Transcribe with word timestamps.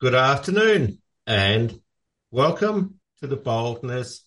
Good 0.00 0.14
afternoon 0.14 0.96
and 1.26 1.78
welcome 2.30 3.00
to 3.20 3.26
the 3.26 3.36
boldness 3.36 4.24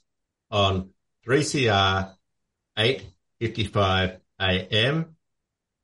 on 0.52 0.92
3CR 1.26 2.14
8:55 2.78 4.20
a.m. 4.40 5.16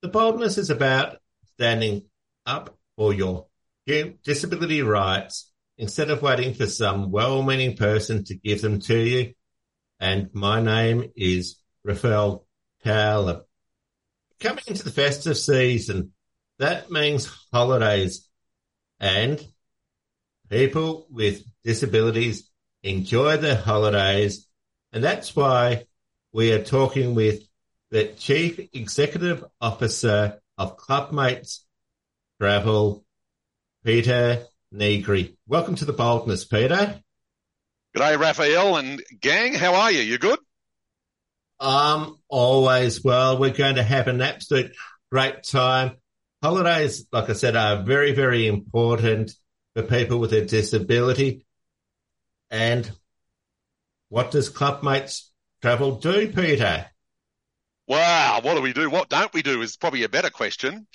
The 0.04 0.08
boldness 0.10 0.60
is 0.60 0.70
about 0.70 1.18
standing 1.56 2.04
up 2.46 2.78
for 2.98 3.16
your 3.16 3.48
disability 3.88 4.84
rights 4.84 5.52
instead 5.80 6.12
of 6.12 6.22
waiting 6.22 6.54
for 6.54 6.68
some 6.68 7.10
well-meaning 7.10 7.76
person 7.76 8.24
to 8.26 8.36
give 8.36 8.62
them 8.62 8.82
to 8.82 8.96
you. 8.96 9.34
And 10.00 10.30
my 10.36 10.62
name 10.62 11.12
is 11.16 11.58
Raphael 11.84 12.46
Towler. 12.84 13.42
Coming 14.40 14.66
into 14.68 14.84
the 14.84 14.92
festive 14.92 15.36
season, 15.36 16.14
that 16.60 16.92
means 16.92 17.28
holidays 17.52 18.30
and 19.00 19.44
people 20.50 21.06
with 21.12 21.44
disabilities 21.64 22.50
enjoy 22.84 23.38
their 23.38 23.56
holidays. 23.56 24.48
And 24.92 25.04
that's 25.04 25.36
why 25.36 25.86
we 26.34 26.52
are 26.52 26.64
talking 26.64 27.16
with 27.16 27.44
the 27.92 28.06
Chief 28.06 28.60
Executive 28.74 29.46
Officer 29.62 30.40
of 30.58 30.78
Clubmates 30.78 31.60
Travel, 32.40 33.06
Peter 33.84 34.46
Negri. 34.72 35.38
Welcome 35.48 35.76
to 35.76 35.86
the 35.86 35.94
boldness, 35.94 36.46
Peter. 36.46 37.00
G'day, 37.96 38.20
Raphael 38.20 38.78
and 38.78 39.02
gang. 39.20 39.54
How 39.54 39.76
are 39.76 39.92
you? 39.92 40.02
You 40.02 40.18
good? 40.18 40.40
Um, 41.60 42.18
always 42.28 43.04
well. 43.04 43.40
We're 43.40 43.50
going 43.52 43.76
to 43.76 43.84
have 43.84 44.08
an 44.08 44.22
absolute 44.22 44.72
great 45.12 45.44
time. 45.44 45.98
Holidays, 46.42 47.06
like 47.12 47.30
I 47.30 47.34
said, 47.34 47.56
are 47.56 47.84
very, 47.84 48.14
very 48.14 48.48
important 48.48 49.32
for 49.80 49.88
people 49.88 50.20
with 50.20 50.34
a 50.34 50.46
disability. 50.46 51.46
And 52.50 52.90
what 54.10 54.32
does 54.32 54.50
Clubmates 54.50 55.30
Travel 55.62 55.98
do, 55.98 56.32
Peter? 56.32 56.86
Wow, 57.88 58.42
what 58.44 58.56
do 58.56 58.62
we 58.62 58.74
do? 58.74 58.90
What 58.90 59.10
don't 59.10 59.34
we 59.34 59.42
do 59.42 59.62
is 59.62 59.78
probably 59.78 60.04
a 60.04 60.10
better 60.10 60.30
question. 60.30 60.88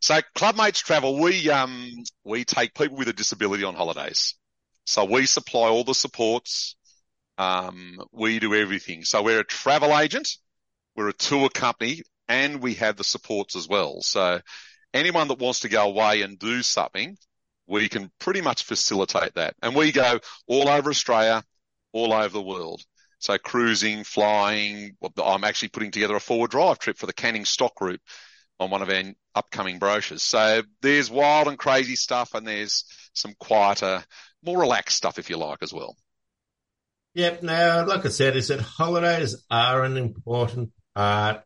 So 0.00 0.20
Clubmates 0.34 0.82
Travel, 0.82 1.20
we 1.20 1.50
um 1.50 1.90
we 2.24 2.44
take 2.44 2.74
people 2.74 2.96
with 2.96 3.08
a 3.08 3.12
disability 3.12 3.64
on 3.64 3.74
holidays. 3.74 4.34
So 4.86 5.04
we 5.04 5.26
supply 5.26 5.68
all 5.68 5.84
the 5.84 5.94
supports. 5.94 6.76
Um, 7.38 8.00
we 8.12 8.38
do 8.38 8.54
everything. 8.54 9.04
So 9.04 9.22
we're 9.22 9.40
a 9.40 9.44
travel 9.44 9.96
agent, 9.96 10.28
we're 10.94 11.08
a 11.08 11.14
tour 11.14 11.48
company, 11.48 12.02
and 12.28 12.60
we 12.60 12.74
have 12.74 12.96
the 12.96 13.04
supports 13.04 13.56
as 13.56 13.66
well. 13.66 14.02
So 14.02 14.40
anyone 14.92 15.28
that 15.28 15.38
wants 15.38 15.60
to 15.60 15.68
go 15.68 15.84
away 15.84 16.22
and 16.22 16.38
do 16.38 16.62
something, 16.62 17.16
we 17.70 17.88
can 17.88 18.10
pretty 18.18 18.40
much 18.40 18.64
facilitate 18.64 19.34
that. 19.34 19.54
And 19.62 19.74
we 19.74 19.92
go 19.92 20.18
all 20.46 20.68
over 20.68 20.90
Australia, 20.90 21.42
all 21.92 22.12
over 22.12 22.28
the 22.28 22.42
world. 22.42 22.82
So 23.20 23.38
cruising, 23.38 24.02
flying. 24.04 24.96
I'm 25.22 25.44
actually 25.44 25.68
putting 25.68 25.90
together 25.90 26.16
a 26.16 26.20
four-wheel 26.20 26.48
drive 26.48 26.78
trip 26.78 26.98
for 26.98 27.06
the 27.06 27.12
Canning 27.12 27.44
Stock 27.44 27.80
Route 27.80 28.00
on 28.58 28.70
one 28.70 28.82
of 28.82 28.90
our 28.90 29.02
upcoming 29.34 29.78
brochures. 29.78 30.22
So 30.22 30.62
there's 30.82 31.10
wild 31.10 31.48
and 31.48 31.58
crazy 31.58 31.96
stuff, 31.96 32.34
and 32.34 32.46
there's 32.46 32.84
some 33.14 33.34
quieter, 33.38 34.04
more 34.44 34.58
relaxed 34.58 34.96
stuff, 34.96 35.18
if 35.18 35.30
you 35.30 35.36
like, 35.36 35.58
as 35.62 35.72
well. 35.72 35.96
Yep. 37.14 37.42
Now, 37.42 37.86
like 37.86 38.04
I 38.04 38.08
said, 38.08 38.36
is 38.36 38.48
that 38.48 38.60
holidays 38.60 39.36
are 39.50 39.84
an 39.84 39.96
important 39.96 40.72
part 40.94 41.42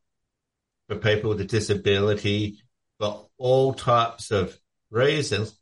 for 0.89 0.97
people 0.97 1.31
with 1.31 1.41
a 1.41 1.45
disability 1.45 2.59
for 2.99 3.27
all 3.37 3.75
types 3.75 4.31
of 4.31 4.57
reasons. 4.91 5.59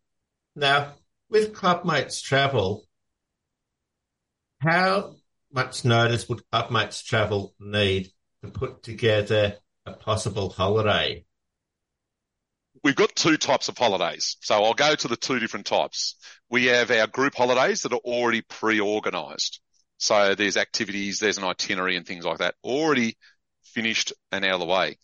Now, 0.55 0.95
with 1.31 1.55
Clubmates 1.55 2.23
Travel, 2.23 2.85
how 4.61 5.15
much 5.51 5.85
notice 5.85 6.29
would 6.29 6.43
Clubmates 6.53 7.05
Travel 7.05 7.55
need 7.59 8.11
to 8.43 8.51
put 8.51 8.83
together 8.83 9.57
a 9.87 9.93
possible 9.93 10.51
holiday? 10.51 11.25
We've 12.85 12.97
got 12.97 13.15
two 13.15 13.37
types 13.37 13.69
of 13.69 13.79
holidays. 13.79 14.37
So 14.41 14.63
I'll 14.63 14.75
go 14.75 14.95
to 14.95 15.09
the 15.09 15.17
two 15.17 15.39
different 15.39 15.67
types. 15.67 16.17
We 16.51 16.67
have 16.67 16.91
our 16.91 17.07
group 17.07 17.35
holidays 17.35 17.83
that 17.83 17.93
are 17.93 18.01
already 18.05 18.43
pre-organized. 18.43 19.61
So 19.99 20.35
there's 20.35 20.57
activities, 20.57 21.19
there's 21.19 21.39
an 21.39 21.45
itinerary 21.45 21.97
and 21.97 22.05
things 22.05 22.25
like 22.25 22.39
that 22.39 22.57
already 22.65 23.17
finished 23.63 24.13
and 24.33 24.45
out 24.45 24.55
of 24.55 24.61
the 24.61 24.67
way. 24.67 24.99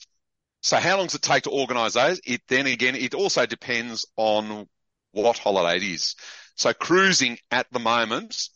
So 0.61 0.77
how 0.77 0.97
long 0.97 1.07
does 1.07 1.15
it 1.15 1.23
take 1.23 1.45
to 1.45 1.51
organise 1.51 1.95
those? 1.95 2.21
It 2.25 2.43
then 2.49 2.67
again, 2.67 2.97
it 2.97 3.15
also 3.15 3.47
depends 3.47 4.07
on 4.17 4.69
what 5.13 5.39
holiday 5.39 5.77
it 5.77 5.83
is. 5.83 6.15
So 6.57 6.73
cruising 6.73 7.39
at 7.51 7.67
the 7.73 7.79
moment, 7.79 8.49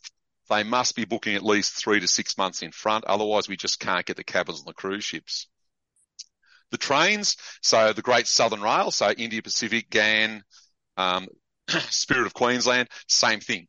they 0.49 0.63
must 0.63 0.95
be 0.95 1.05
booking 1.05 1.35
at 1.35 1.43
least 1.43 1.73
three 1.73 1.99
to 1.99 2.07
six 2.07 2.37
months 2.37 2.61
in 2.61 2.71
front. 2.71 3.05
Otherwise, 3.05 3.47
we 3.47 3.57
just 3.57 3.79
can't 3.79 4.05
get 4.05 4.17
the 4.17 4.23
cabins 4.23 4.59
on 4.59 4.65
the 4.65 4.73
cruise 4.73 5.03
ships. 5.03 5.47
The 6.71 6.77
trains, 6.77 7.37
so 7.61 7.93
the 7.93 8.01
Great 8.01 8.27
Southern 8.27 8.61
Rail, 8.61 8.91
so 8.91 9.09
Indian 9.11 9.43
Pacific, 9.43 9.89
Ghan, 9.89 10.43
um, 10.97 11.27
Spirit 11.67 12.25
of 12.25 12.33
Queensland, 12.33 12.89
same 13.07 13.39
thing. 13.39 13.67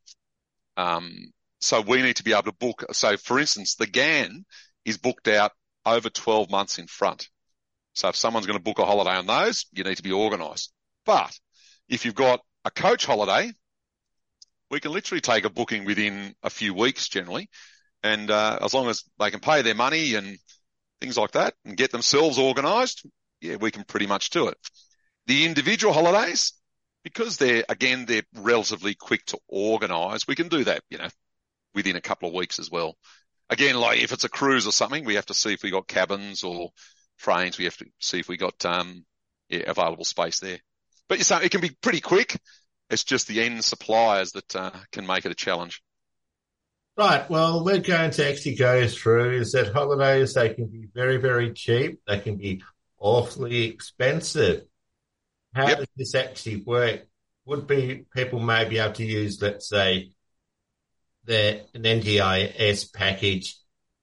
Um, 0.76 1.32
so 1.60 1.80
we 1.80 2.02
need 2.02 2.16
to 2.16 2.24
be 2.24 2.32
able 2.32 2.44
to 2.44 2.52
book. 2.52 2.84
So 2.92 3.16
for 3.16 3.38
instance, 3.38 3.76
the 3.76 3.86
Ghan 3.86 4.44
is 4.84 4.98
booked 4.98 5.28
out 5.28 5.52
over 5.86 6.10
12 6.10 6.50
months 6.50 6.78
in 6.78 6.86
front. 6.86 7.28
So 7.94 8.08
if 8.08 8.16
someone's 8.16 8.46
going 8.46 8.58
to 8.58 8.62
book 8.62 8.78
a 8.78 8.84
holiday 8.84 9.16
on 9.16 9.26
those, 9.26 9.66
you 9.72 9.84
need 9.84 9.96
to 9.96 10.02
be 10.02 10.12
organised. 10.12 10.72
But 11.06 11.32
if 11.88 12.04
you've 12.04 12.14
got 12.14 12.40
a 12.64 12.70
coach 12.70 13.06
holiday, 13.06 13.52
we 14.70 14.80
can 14.80 14.92
literally 14.92 15.20
take 15.20 15.44
a 15.44 15.50
booking 15.50 15.84
within 15.84 16.34
a 16.42 16.50
few 16.50 16.74
weeks 16.74 17.08
generally. 17.08 17.48
And 18.02 18.30
uh, 18.30 18.58
as 18.62 18.74
long 18.74 18.88
as 18.88 19.04
they 19.18 19.30
can 19.30 19.40
pay 19.40 19.62
their 19.62 19.74
money 19.74 20.14
and 20.14 20.38
things 21.00 21.16
like 21.16 21.32
that 21.32 21.54
and 21.64 21.76
get 21.76 21.90
themselves 21.90 22.38
organised, 22.38 23.06
yeah, 23.40 23.56
we 23.56 23.70
can 23.70 23.84
pretty 23.84 24.06
much 24.06 24.30
do 24.30 24.48
it. 24.48 24.56
The 25.26 25.46
individual 25.46 25.92
holidays, 25.92 26.52
because 27.02 27.36
they're, 27.36 27.64
again, 27.68 28.06
they're 28.06 28.22
relatively 28.34 28.94
quick 28.94 29.24
to 29.26 29.38
organise, 29.48 30.26
we 30.26 30.34
can 30.34 30.48
do 30.48 30.64
that, 30.64 30.82
you 30.90 30.98
know, 30.98 31.08
within 31.74 31.96
a 31.96 32.00
couple 32.00 32.28
of 32.28 32.34
weeks 32.34 32.58
as 32.58 32.70
well. 32.70 32.96
Again, 33.50 33.76
like 33.76 34.02
if 34.02 34.12
it's 34.12 34.24
a 34.24 34.28
cruise 34.28 34.66
or 34.66 34.72
something, 34.72 35.04
we 35.04 35.16
have 35.16 35.26
to 35.26 35.34
see 35.34 35.52
if 35.52 35.62
we 35.62 35.70
got 35.70 35.86
cabins 35.86 36.44
or 36.44 36.70
trains. 37.18 37.58
We 37.58 37.64
have 37.64 37.76
to 37.76 37.86
see 38.00 38.20
if 38.20 38.28
we 38.28 38.36
got, 38.36 38.64
um, 38.64 39.04
yeah, 39.48 39.64
available 39.66 40.04
space 40.04 40.40
there. 40.40 40.58
But 41.08 41.18
you 41.18 41.36
it 41.36 41.50
can 41.50 41.60
be 41.60 41.76
pretty 41.82 42.00
quick. 42.00 42.38
It's 42.90 43.04
just 43.04 43.28
the 43.28 43.40
end 43.42 43.64
suppliers 43.64 44.32
that 44.32 44.56
uh, 44.56 44.70
can 44.92 45.06
make 45.06 45.24
it 45.24 45.32
a 45.32 45.34
challenge. 45.34 45.82
Right. 46.96 47.28
Well, 47.28 47.64
we're 47.64 47.78
going 47.78 48.12
to 48.12 48.28
actually 48.28 48.54
go 48.54 48.86
through 48.86 49.40
is 49.40 49.52
that 49.52 49.72
holidays, 49.72 50.34
they 50.34 50.54
can 50.54 50.66
be 50.66 50.86
very, 50.94 51.16
very 51.16 51.52
cheap. 51.52 52.00
They 52.06 52.20
can 52.20 52.36
be 52.36 52.62
awfully 52.98 53.64
expensive. 53.64 54.62
How 55.54 55.68
Yep. 55.70 55.78
does 55.78 55.88
this 55.96 56.14
actually 56.14 56.56
work? 56.62 57.06
Would 57.46 57.66
be 57.66 58.06
people 58.14 58.38
may 58.40 58.64
be 58.68 58.78
able 58.78 58.94
to 58.94 59.04
use, 59.04 59.42
let's 59.42 59.68
say, 59.68 60.12
the 61.24 61.62
an 61.74 61.84
NDIS 61.84 62.92
package 62.92 63.56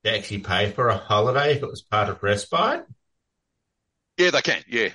to 0.04 0.16
actually 0.16 0.40
pay 0.40 0.72
for 0.72 0.90
a 0.90 0.98
holiday 0.98 1.54
if 1.56 1.64
it 1.64 1.70
was 1.70 1.82
part 1.82 2.10
of 2.10 2.22
respite? 2.22 2.86
Yeah, 4.18 4.32
they 4.32 4.42
can. 4.42 4.64
Yeah. 4.68 4.90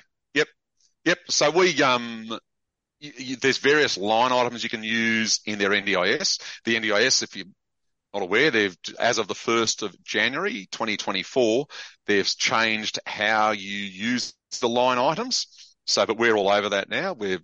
Yep. 1.07 1.19
So 1.31 1.51
we, 1.53 1.81
um, 1.85 2.37
there's 3.41 3.59
various 3.59 3.97
line 3.97 4.33
items 4.33 4.65
you 4.65 4.69
can 4.69 4.83
use 4.83 5.39
in 5.47 5.57
their 5.61 5.71
NDIS. 5.71 6.43
The 6.65 6.75
NDIS, 6.75 7.23
if 7.23 7.37
you're 7.37 7.47
not 8.13 8.25
aware, 8.25 8.51
they've, 8.51 8.77
as 8.99 9.19
of 9.19 9.29
the 9.29 9.35
1st 9.35 9.85
of 9.85 10.03
January 10.03 10.67
2024, 10.73 11.67
they've 12.07 12.27
changed 12.27 12.99
how 13.07 13.53
you 13.53 13.79
use 13.79 14.35
the 14.61 14.69
line 14.69 14.99
items. 14.99 15.47
So, 15.87 16.05
but 16.07 16.19
we're 16.19 16.35
all 16.35 16.51
over 16.51 16.71
that 16.71 16.89
now. 16.89 17.13
We're 17.13 17.39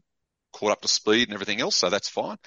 caught 0.53 0.73
up 0.73 0.83
to 0.83 0.89
speed 0.89 1.29
and 1.29 1.35
everything 1.35 1.61
else. 1.61 1.77
So 1.77 1.89
that's 1.89 2.09
fine. 2.09 2.39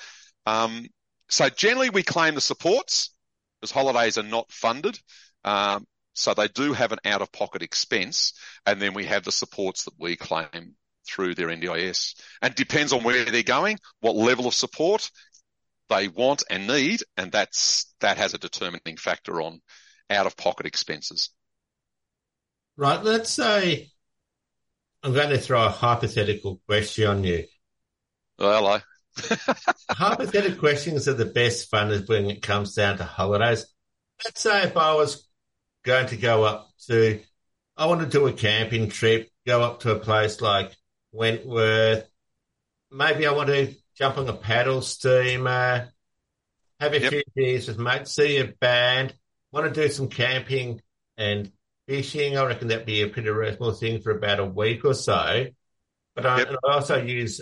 Um, 0.45 0.85
so 1.29 1.47
generally 1.47 1.91
we 1.91 2.03
claim 2.03 2.35
the 2.35 2.41
supports 2.41 3.15
because 3.61 3.71
holidays 3.71 4.17
are 4.17 4.23
not 4.23 4.51
funded. 4.51 4.99
Um, 5.45 5.85
so 6.13 6.33
they 6.33 6.49
do 6.49 6.73
have 6.73 6.91
an 6.91 6.99
out 7.05 7.21
of 7.21 7.31
pocket 7.31 7.61
expense. 7.61 8.33
And 8.65 8.81
then 8.81 8.93
we 8.93 9.05
have 9.05 9.23
the 9.23 9.31
supports 9.31 9.85
that 9.85 9.93
we 9.97 10.17
claim 10.17 10.75
through 11.07 11.35
their 11.35 11.47
NDIS 11.47 12.15
and 12.41 12.55
depends 12.55 12.93
on 12.93 13.03
where 13.03 13.25
they're 13.25 13.43
going, 13.43 13.77
what 13.99 14.15
level 14.15 14.47
of 14.47 14.53
support 14.53 15.09
they 15.89 16.07
want 16.07 16.43
and 16.49 16.67
need. 16.67 17.01
And 17.17 17.31
that's, 17.31 17.93
that 18.01 18.17
has 18.17 18.33
a 18.33 18.39
determining 18.39 18.97
factor 18.97 19.41
on 19.41 19.61
out 20.09 20.25
of 20.25 20.37
pocket 20.37 20.65
expenses. 20.65 21.29
Right. 22.77 23.01
Let's 23.03 23.31
say 23.31 23.89
I'm 25.05 25.13
going 25.13 25.29
to 25.29 25.37
throw 25.37 25.63
a 25.63 25.69
hypothetical 25.69 26.61
question 26.67 27.07
on 27.07 27.23
you. 27.23 27.45
Well, 28.39 28.57
hello. 28.57 28.79
hypothetical 29.89 30.57
questions 30.57 31.07
are 31.07 31.13
the 31.13 31.25
best 31.25 31.69
fun 31.69 31.89
when 32.07 32.29
it 32.29 32.41
comes 32.41 32.73
down 32.73 32.97
to 32.97 33.03
holidays. 33.03 33.65
Let's 34.25 34.41
say 34.41 34.63
if 34.63 34.75
I 34.75 34.95
was 34.95 35.27
going 35.83 36.07
to 36.07 36.17
go 36.17 36.43
up 36.43 36.69
to, 36.87 37.19
I 37.77 37.85
want 37.85 38.01
to 38.01 38.07
do 38.07 38.27
a 38.27 38.33
camping 38.33 38.89
trip, 38.89 39.29
go 39.45 39.61
up 39.61 39.81
to 39.81 39.91
a 39.91 39.99
place 39.99 40.41
like 40.41 40.75
Wentworth. 41.15 42.07
Maybe 42.91 43.25
I 43.25 43.31
want 43.31 43.49
to 43.49 43.73
jump 43.97 44.17
on 44.17 44.27
a 44.27 44.33
paddle 44.33 44.81
steamer, 44.81 45.89
have 46.79 46.93
a 46.93 46.99
yep. 46.99 47.11
few 47.11 47.23
days 47.35 47.67
with 47.67 47.79
mates, 47.79 48.13
see 48.13 48.37
a 48.37 48.45
band, 48.45 49.13
want 49.51 49.73
to 49.73 49.81
do 49.81 49.91
some 49.91 50.09
camping 50.09 50.81
and 51.17 51.51
fishing. 51.87 52.37
I 52.37 52.45
reckon 52.45 52.67
that'd 52.67 52.85
be 52.85 53.01
a 53.01 53.07
pretty 53.07 53.29
reasonable 53.29 53.73
thing 53.73 54.01
for 54.01 54.11
about 54.11 54.39
a 54.39 54.45
week 54.45 54.83
or 54.85 54.93
so. 54.93 55.47
But 56.15 56.25
I, 56.25 56.39
yep. 56.39 56.55
I 56.65 56.73
also 56.73 57.01
use 57.01 57.41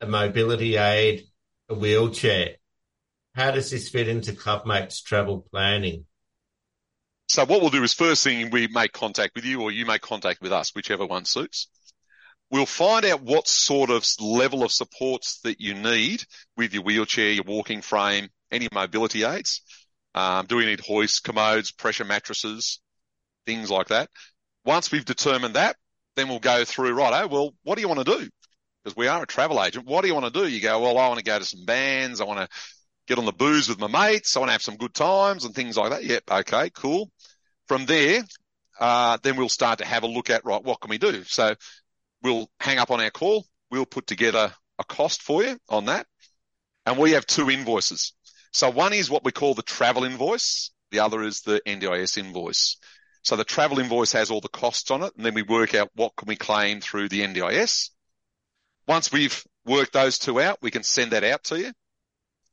a 0.00 0.06
mobility 0.06 0.76
aid, 0.76 1.24
a 1.68 1.74
wheelchair. 1.74 2.56
How 3.34 3.50
does 3.50 3.70
this 3.70 3.88
fit 3.88 4.08
into 4.08 4.32
Clubmates 4.32 5.02
travel 5.02 5.46
planning? 5.50 6.06
So 7.28 7.44
what 7.44 7.60
we'll 7.60 7.70
do 7.70 7.84
is 7.84 7.94
first 7.94 8.24
thing 8.24 8.50
we 8.50 8.66
make 8.66 8.92
contact 8.92 9.36
with 9.36 9.44
you 9.44 9.62
or 9.62 9.70
you 9.70 9.86
make 9.86 10.00
contact 10.00 10.42
with 10.42 10.52
us, 10.52 10.74
whichever 10.74 11.06
one 11.06 11.24
suits. 11.24 11.68
We'll 12.50 12.66
find 12.66 13.04
out 13.04 13.22
what 13.22 13.46
sort 13.46 13.90
of 13.90 14.04
level 14.18 14.64
of 14.64 14.72
supports 14.72 15.40
that 15.44 15.60
you 15.60 15.74
need 15.74 16.24
with 16.56 16.74
your 16.74 16.82
wheelchair, 16.82 17.30
your 17.30 17.44
walking 17.46 17.80
frame, 17.80 18.28
any 18.50 18.68
mobility 18.72 19.22
aids. 19.24 19.62
Um, 20.14 20.46
do 20.46 20.56
we 20.56 20.66
need 20.66 20.80
hoists, 20.80 21.20
commodes, 21.20 21.70
pressure 21.70 22.04
mattresses, 22.04 22.80
things 23.46 23.70
like 23.70 23.88
that? 23.88 24.10
Once 24.64 24.90
we've 24.90 25.04
determined 25.04 25.54
that, 25.54 25.76
then 26.16 26.28
we'll 26.28 26.40
go 26.40 26.64
through, 26.64 26.92
right, 26.92 27.22
oh, 27.22 27.28
well, 27.28 27.54
what 27.62 27.76
do 27.76 27.82
you 27.82 27.88
want 27.88 28.04
to 28.04 28.18
do? 28.18 28.28
Because 28.82 28.96
we 28.96 29.06
are 29.06 29.22
a 29.22 29.26
travel 29.26 29.62
agent. 29.62 29.86
What 29.86 30.02
do 30.02 30.08
you 30.08 30.14
want 30.14 30.32
to 30.32 30.42
do? 30.42 30.48
You 30.48 30.60
go, 30.60 30.80
well, 30.80 30.98
I 30.98 31.06
want 31.06 31.18
to 31.18 31.24
go 31.24 31.38
to 31.38 31.44
some 31.44 31.64
bands. 31.64 32.20
I 32.20 32.24
want 32.24 32.40
to 32.40 32.48
get 33.06 33.18
on 33.18 33.26
the 33.26 33.32
booze 33.32 33.68
with 33.68 33.78
my 33.78 33.86
mates. 33.86 34.36
I 34.36 34.40
want 34.40 34.48
to 34.48 34.54
have 34.54 34.62
some 34.62 34.76
good 34.76 34.94
times 34.94 35.44
and 35.44 35.54
things 35.54 35.76
like 35.76 35.90
that. 35.90 36.02
Yep. 36.02 36.24
Okay, 36.30 36.70
cool. 36.70 37.10
From 37.68 37.86
there, 37.86 38.24
uh, 38.80 39.18
then 39.22 39.36
we'll 39.36 39.48
start 39.48 39.78
to 39.78 39.84
have 39.84 40.02
a 40.02 40.08
look 40.08 40.30
at, 40.30 40.44
right, 40.44 40.64
what 40.64 40.80
can 40.80 40.90
we 40.90 40.98
do? 40.98 41.22
So 41.24 41.54
we'll 42.22 42.50
hang 42.58 42.78
up 42.78 42.90
on 42.90 43.00
our 43.00 43.10
call. 43.10 43.46
We'll 43.70 43.86
put 43.86 44.06
together 44.06 44.52
a 44.78 44.84
cost 44.84 45.22
for 45.22 45.42
you 45.42 45.58
on 45.68 45.86
that. 45.86 46.06
And 46.86 46.98
we 46.98 47.12
have 47.12 47.26
two 47.26 47.50
invoices. 47.50 48.14
So 48.52 48.70
one 48.70 48.92
is 48.92 49.10
what 49.10 49.24
we 49.24 49.32
call 49.32 49.54
the 49.54 49.62
travel 49.62 50.04
invoice. 50.04 50.72
The 50.90 51.00
other 51.00 51.22
is 51.22 51.42
the 51.42 51.60
NDIS 51.66 52.18
invoice. 52.18 52.76
So 53.22 53.36
the 53.36 53.44
travel 53.44 53.78
invoice 53.78 54.12
has 54.12 54.30
all 54.30 54.40
the 54.40 54.48
costs 54.48 54.90
on 54.90 55.02
it 55.02 55.12
and 55.16 55.24
then 55.24 55.34
we 55.34 55.42
work 55.42 55.74
out 55.74 55.90
what 55.94 56.16
can 56.16 56.26
we 56.26 56.36
claim 56.36 56.80
through 56.80 57.10
the 57.10 57.20
NDIS. 57.20 57.90
Once 58.88 59.12
we've 59.12 59.44
worked 59.66 59.92
those 59.92 60.18
two 60.18 60.40
out, 60.40 60.58
we 60.62 60.70
can 60.70 60.82
send 60.82 61.12
that 61.12 61.22
out 61.22 61.44
to 61.44 61.60
you. 61.60 61.72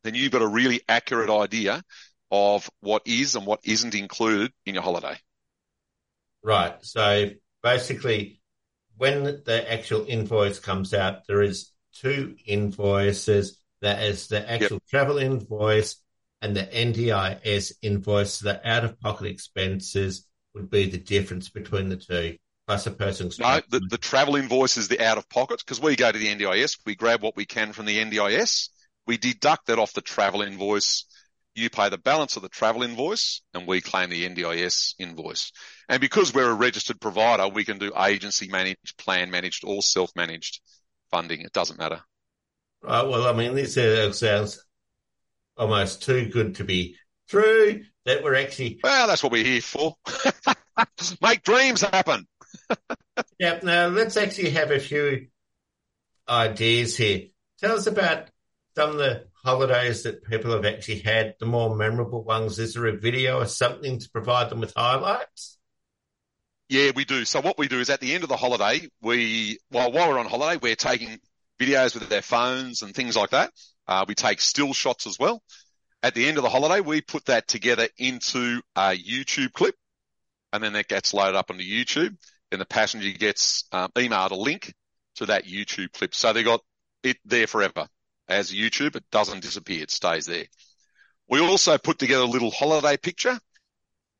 Then 0.03 0.13
you've 0.13 0.31
got 0.31 0.41
a 0.41 0.47
really 0.47 0.81
accurate 0.87 1.29
idea 1.29 1.81
of 2.29 2.69
what 2.81 3.03
is 3.05 3.35
and 3.35 3.45
what 3.45 3.61
isn't 3.63 3.95
included 3.95 4.51
in 4.65 4.73
your 4.73 4.83
holiday. 4.83 5.17
Right. 6.43 6.75
So 6.81 7.29
basically 7.63 8.41
when 8.97 9.23
the 9.23 9.71
actual 9.71 10.05
invoice 10.07 10.59
comes 10.59 10.93
out, 10.93 11.27
there 11.27 11.41
is 11.41 11.71
two 11.93 12.35
invoices. 12.45 13.59
That 13.81 14.01
is 14.03 14.27
the 14.27 14.49
actual 14.49 14.75
yep. 14.77 14.87
travel 14.89 15.17
invoice 15.19 15.97
and 16.41 16.55
the 16.55 16.63
NDIS 16.63 17.73
invoice. 17.81 18.39
The 18.39 18.67
out 18.67 18.83
of 18.83 18.99
pocket 18.99 19.27
expenses 19.27 20.27
would 20.53 20.69
be 20.69 20.89
the 20.89 20.97
difference 20.97 21.49
between 21.49 21.89
the 21.89 21.97
two. 21.97 22.37
Plus 22.65 22.85
a 22.85 22.91
person's. 22.91 23.39
No, 23.39 23.61
the, 23.69 23.79
the 23.79 23.97
travel 23.97 24.35
invoice 24.35 24.75
is 24.75 24.89
the 24.89 24.99
out 25.01 25.17
of 25.17 25.29
pocket 25.29 25.63
because 25.63 25.79
we 25.79 25.95
go 25.95 26.11
to 26.11 26.19
the 26.19 26.27
NDIS, 26.27 26.79
we 26.85 26.95
grab 26.95 27.21
what 27.21 27.37
we 27.37 27.45
can 27.45 27.71
from 27.71 27.85
the 27.85 27.97
NDIS, 27.97 28.69
we 29.05 29.17
deduct 29.17 29.67
that 29.67 29.79
off 29.79 29.93
the 29.93 30.01
travel 30.01 30.41
invoice. 30.41 31.05
You 31.57 31.71
pay 31.71 31.89
the 31.89 31.97
balance 31.97 32.35
of 32.35 32.43
the 32.43 32.49
travel 32.49 32.83
invoice 32.83 33.41
and 33.51 33.65
we 33.65 33.81
claim 33.81 34.11
the 34.11 34.29
NDIS 34.29 34.93
invoice. 34.99 35.51
And 35.89 35.99
because 35.99 36.31
we're 36.31 36.51
a 36.51 36.53
registered 36.53 37.01
provider, 37.01 37.47
we 37.47 37.65
can 37.65 37.79
do 37.79 37.91
agency 37.97 38.47
managed, 38.47 38.95
plan 38.99 39.31
managed 39.31 39.63
or 39.65 39.81
self 39.81 40.11
managed 40.15 40.61
funding. 41.09 41.41
It 41.41 41.53
doesn't 41.53 41.79
matter. 41.79 42.01
Right. 42.83 43.01
Well, 43.01 43.25
I 43.25 43.33
mean, 43.33 43.55
this 43.55 43.75
uh, 43.75 44.11
sounds 44.11 44.63
almost 45.57 46.03
too 46.03 46.29
good 46.29 46.55
to 46.55 46.63
be 46.63 46.95
true 47.27 47.83
that 48.05 48.23
we're 48.23 48.35
actually. 48.35 48.79
Well, 48.83 49.07
that's 49.07 49.23
what 49.23 49.31
we're 49.31 49.43
here 49.43 49.61
for. 49.61 49.95
Make 51.21 51.41
dreams 51.41 51.81
happen. 51.81 52.27
yeah. 53.39 53.59
Now 53.63 53.87
let's 53.87 54.15
actually 54.15 54.51
have 54.51 54.69
a 54.69 54.79
few 54.79 55.27
ideas 56.29 56.95
here. 56.95 57.29
Tell 57.59 57.73
us 57.73 57.87
about 57.87 58.29
some 58.75 58.91
of 58.91 58.97
the 58.97 59.26
holidays 59.43 60.03
that 60.03 60.23
people 60.23 60.51
have 60.51 60.65
actually 60.65 60.99
had, 60.99 61.35
the 61.39 61.45
more 61.45 61.75
memorable 61.75 62.23
ones. 62.23 62.59
Is 62.59 62.73
there 62.73 62.87
a 62.87 62.97
video 62.97 63.39
or 63.39 63.45
something 63.45 63.99
to 63.99 64.09
provide 64.09 64.49
them 64.49 64.59
with 64.59 64.73
highlights? 64.75 65.57
Yeah, 66.69 66.91
we 66.95 67.05
do. 67.05 67.23
So 67.23 67.39
what 67.39 67.57
we 67.57 67.67
do 67.67 67.79
is 67.79 67.89
at 67.89 68.01
the 68.01 68.13
end 68.13 68.23
of 68.23 68.29
the 68.29 68.35
holiday, 68.35 68.89
we, 69.01 69.59
well, 69.71 69.91
while 69.91 70.09
we're 70.09 70.19
on 70.19 70.25
holiday, 70.25 70.59
we're 70.61 70.75
taking 70.75 71.17
videos 71.59 71.93
with 71.93 72.09
their 72.09 72.21
phones 72.21 72.81
and 72.81 72.93
things 72.93 73.15
like 73.15 73.29
that. 73.29 73.51
Uh, 73.87 74.03
we 74.07 74.15
take 74.15 74.41
still 74.41 74.73
shots 74.73 75.07
as 75.07 75.17
well. 75.17 75.41
At 76.03 76.13
the 76.13 76.27
end 76.27 76.37
of 76.37 76.43
the 76.43 76.49
holiday, 76.49 76.81
we 76.81 77.01
put 77.01 77.25
that 77.25 77.47
together 77.47 77.87
into 77.97 78.61
a 78.75 78.97
YouTube 78.97 79.53
clip 79.53 79.75
and 80.51 80.63
then 80.63 80.73
that 80.73 80.87
gets 80.87 81.13
loaded 81.13 81.35
up 81.35 81.49
onto 81.49 81.63
YouTube 81.63 82.15
and 82.51 82.61
the 82.61 82.65
passenger 82.65 83.11
gets 83.17 83.63
um, 83.71 83.89
emailed 83.95 84.31
a 84.31 84.35
link 84.35 84.73
to 85.15 85.27
that 85.27 85.45
YouTube 85.45 85.91
clip. 85.93 86.13
So 86.13 86.33
they 86.33 86.43
got 86.43 86.61
it 87.03 87.17
there 87.25 87.47
forever 87.47 87.87
as 88.27 88.51
YouTube. 88.51 88.95
It 88.95 89.05
doesn't 89.11 89.41
disappear. 89.41 89.83
It 89.83 89.91
stays 89.91 90.25
there. 90.25 90.45
We 91.29 91.39
also 91.39 91.77
put 91.77 91.99
together 91.99 92.23
a 92.23 92.27
little 92.27 92.51
holiday 92.51 92.97
picture 92.97 93.37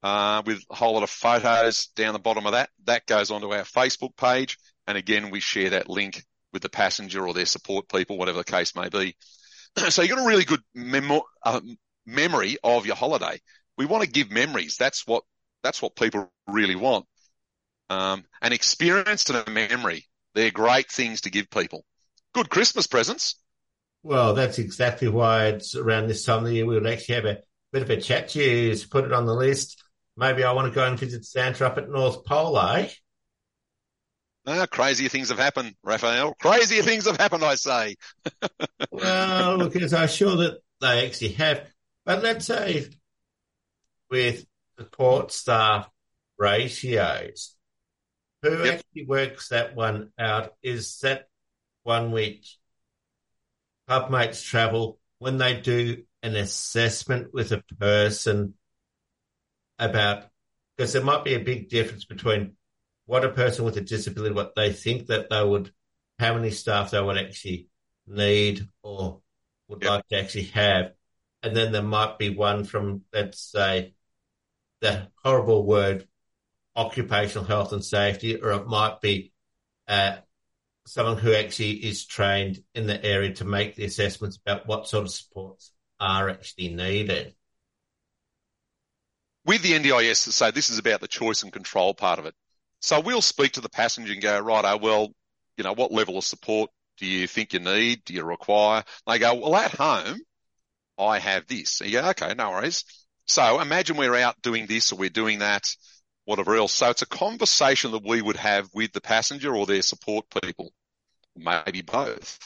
uh, 0.03 0.41
with 0.45 0.63
a 0.69 0.75
whole 0.75 0.93
lot 0.93 1.03
of 1.03 1.09
photos 1.09 1.87
down 1.95 2.13
the 2.13 2.19
bottom 2.19 2.45
of 2.45 2.51
that. 2.53 2.69
That 2.85 3.05
goes 3.05 3.31
onto 3.31 3.53
our 3.53 3.63
Facebook 3.63 4.15
page. 4.17 4.57
And 4.85 4.97
again, 4.97 5.29
we 5.29 5.39
share 5.39 5.71
that 5.71 5.89
link 5.89 6.23
with 6.53 6.61
the 6.61 6.69
passenger 6.69 7.27
or 7.27 7.33
their 7.33 7.45
support 7.45 7.89
people, 7.89 8.17
whatever 8.17 8.39
the 8.39 8.43
case 8.43 8.75
may 8.75 8.89
be. 8.89 9.15
so 9.89 10.01
you've 10.01 10.15
got 10.15 10.23
a 10.23 10.27
really 10.27 10.45
good 10.45 10.61
uh, 11.43 11.61
memory 12.05 12.57
of 12.63 12.85
your 12.85 12.95
holiday. 12.95 13.39
We 13.77 13.85
want 13.85 14.03
to 14.03 14.09
give 14.09 14.31
memories. 14.31 14.77
That's 14.77 15.05
what, 15.05 15.23
that's 15.63 15.81
what 15.81 15.95
people 15.95 16.31
really 16.47 16.75
want. 16.75 17.05
Um, 17.89 18.25
an 18.41 18.53
experience 18.53 19.29
and 19.29 19.47
a 19.47 19.49
memory. 19.49 20.05
They're 20.35 20.51
great 20.51 20.91
things 20.91 21.21
to 21.21 21.29
give 21.29 21.49
people. 21.49 21.85
Good 22.33 22.49
Christmas 22.49 22.87
presents. 22.87 23.35
Well, 24.07 24.33
that's 24.33 24.57
exactly 24.57 25.07
why 25.07 25.47
it's 25.47 25.75
around 25.75 26.07
this 26.07 26.23
time 26.23 26.39
of 26.39 26.45
the 26.45 26.53
year 26.53 26.65
we 26.65 26.75
would 26.75 26.87
actually 26.87 27.15
have 27.15 27.25
a 27.25 27.39
bit 27.71 27.83
of 27.83 27.89
a 27.89 27.99
chat 27.99 28.29
to 28.29 28.41
you, 28.41 28.75
put 28.89 29.05
it 29.05 29.13
on 29.13 29.25
the 29.25 29.33
list 29.33 29.83
maybe 30.17 30.43
I 30.43 30.51
want 30.51 30.67
to 30.67 30.75
go 30.75 30.85
and 30.85 30.99
visit 30.99 31.23
Santa 31.23 31.67
up 31.67 31.77
at 31.77 31.89
North 31.89 32.25
Pole, 32.25 32.59
eh? 32.59 32.89
Ah, 34.45 34.65
crazier 34.65 35.09
things 35.09 35.29
have 35.29 35.37
happened, 35.37 35.75
Raphael. 35.83 36.33
Crazier 36.41 36.81
things 36.81 37.05
have 37.05 37.17
happened, 37.17 37.43
I 37.43 37.55
say. 37.55 37.95
well, 38.91 39.57
look, 39.57 39.75
I'm 39.93 40.07
sure 40.07 40.37
that 40.37 40.59
they 40.81 41.05
actually 41.05 41.33
have. 41.33 41.67
But 42.05 42.23
let's 42.23 42.45
say 42.45 42.87
with 44.09 44.45
support 44.79 45.31
staff 45.31 45.89
ratios, 46.37 47.55
who 48.41 48.63
yep. 48.63 48.75
actually 48.75 49.05
works 49.05 49.49
that 49.49 49.75
one 49.75 50.11
out? 50.17 50.53
Is 50.63 50.99
that 50.99 51.27
one 51.83 52.11
which 52.11 52.57
Clubmates 53.89 54.43
Travel, 54.43 54.99
when 55.19 55.37
they 55.37 55.59
do 55.59 56.03
an 56.23 56.35
assessment 56.35 57.33
with 57.33 57.51
a 57.51 57.63
person 57.79 58.53
about 59.79 60.25
because 60.75 60.93
there 60.93 61.03
might 61.03 61.23
be 61.23 61.33
a 61.33 61.39
big 61.39 61.69
difference 61.69 62.05
between 62.05 62.53
what 63.05 63.25
a 63.25 63.29
person 63.29 63.65
with 63.65 63.77
a 63.77 63.81
disability, 63.81 64.33
what 64.33 64.53
they 64.55 64.71
think 64.71 65.07
that 65.07 65.29
they 65.29 65.43
would, 65.43 65.71
how 66.19 66.35
many 66.35 66.51
staff 66.51 66.91
they 66.91 67.01
would 67.01 67.17
actually 67.17 67.67
need 68.05 68.67
or 68.83 69.21
would 69.67 69.81
yep. 69.81 69.91
like 69.91 70.07
to 70.07 70.19
actually 70.19 70.43
have. 70.43 70.91
And 71.41 71.55
then 71.55 71.71
there 71.71 71.81
might 71.81 72.19
be 72.19 72.29
one 72.29 72.63
from, 72.63 73.03
let's 73.13 73.39
say, 73.39 73.93
the 74.81 75.07
horrible 75.23 75.65
word, 75.65 76.07
occupational 76.75 77.45
health 77.45 77.73
and 77.73 77.83
safety, 77.83 78.35
or 78.35 78.51
it 78.51 78.67
might 78.67 79.01
be 79.01 79.31
uh, 79.87 80.17
someone 80.87 81.17
who 81.17 81.33
actually 81.33 81.71
is 81.71 82.05
trained 82.05 82.63
in 82.73 82.87
the 82.87 83.03
area 83.03 83.33
to 83.35 83.45
make 83.45 83.75
the 83.75 83.85
assessments 83.85 84.37
about 84.37 84.67
what 84.67 84.87
sort 84.87 85.05
of 85.05 85.11
supports 85.11 85.71
are 85.99 86.29
actually 86.29 86.69
needed. 86.69 87.35
with 89.47 89.61
the 89.61 89.71
NDIS 89.71 90.25
to 90.25 90.31
say 90.31 90.51
this 90.51 90.69
is 90.69 90.77
about 90.77 90.99
the 91.01 91.07
choice 91.07 91.41
and 91.41 91.53
control 91.53 91.93
part 91.93 92.19
of 92.19 92.25
it. 92.25 92.35
So 92.81 92.99
we'll 92.99 93.21
speak 93.21 93.53
to 93.53 93.61
the 93.61 93.69
passenger 93.69 94.13
and 94.13 94.21
go, 94.21 94.39
right, 94.39 94.65
oh, 94.65 94.77
well, 94.77 95.07
you 95.55 95.63
know, 95.63 95.73
what 95.73 95.91
level 95.91 96.17
of 96.17 96.23
support 96.25 96.69
do 96.97 97.07
you 97.07 97.27
think 97.27 97.53
you 97.53 97.59
need? 97.59 98.03
Do 98.05 98.13
you 98.13 98.23
require? 98.23 98.83
They 99.07 99.19
go, 99.19 99.33
well, 99.35 99.55
at 99.55 99.71
home, 99.71 100.19
I 100.99 101.19
have 101.19 101.47
this. 101.47 101.81
And 101.81 101.89
you 101.89 102.01
go, 102.01 102.09
okay, 102.09 102.35
no 102.35 102.51
worries. 102.51 102.83
So 103.25 103.59
imagine 103.61 103.97
we're 103.97 104.15
out 104.15 104.41
doing 104.41 104.67
this 104.67 104.91
or 104.91 104.97
we're 104.97 105.09
doing 105.09 105.39
that, 105.39 105.63
whatever 106.25 106.55
else. 106.55 106.73
So 106.73 106.89
it's 106.89 107.01
a 107.01 107.07
conversation 107.07 107.91
that 107.91 108.03
we 108.05 108.21
would 108.21 108.37
have 108.37 108.69
with 108.73 108.91
the 108.91 109.01
passenger 109.01 109.55
or 109.55 109.65
their 109.65 109.81
support 109.81 110.25
people, 110.43 110.71
maybe 111.37 111.81
both. 111.81 112.39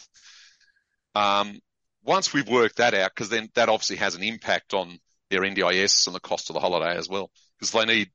Um, 1.15 1.60
once 2.03 2.33
we've 2.33 2.48
worked 2.48 2.77
that 2.77 2.93
out, 2.93 3.12
because 3.13 3.29
then 3.29 3.50
that 3.55 3.69
obviously 3.69 3.98
has 3.98 4.15
an 4.15 4.24
impact 4.24 4.74
on 4.74 5.00
their 5.29 5.41
NDIS 5.41 6.07
and 6.07 6.15
the 6.15 6.19
cost 6.19 6.50
of 6.50 6.55
the 6.55 6.60
holiday 6.60 6.98
as 6.98 7.07
well, 7.07 7.29
because 7.60 7.71
they 7.71 7.86
need 7.86 8.12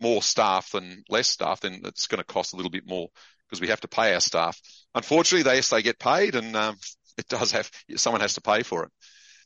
more 0.00 0.22
staff 0.22 0.72
than 0.72 1.04
less 1.08 1.28
staff, 1.28 1.60
then 1.60 1.80
it's 1.84 2.06
going 2.06 2.18
to 2.18 2.24
cost 2.24 2.52
a 2.52 2.56
little 2.56 2.70
bit 2.70 2.86
more 2.86 3.08
because 3.46 3.60
we 3.60 3.68
have 3.68 3.80
to 3.80 3.88
pay 3.88 4.14
our 4.14 4.20
staff. 4.20 4.60
Unfortunately, 4.94 5.42
they, 5.42 5.56
yes, 5.56 5.70
they 5.70 5.82
get 5.82 5.98
paid 5.98 6.34
and 6.34 6.54
um, 6.56 6.76
it 7.18 7.28
does 7.28 7.52
have, 7.52 7.70
someone 7.96 8.20
has 8.20 8.34
to 8.34 8.40
pay 8.40 8.62
for 8.62 8.84
it. 8.84 8.90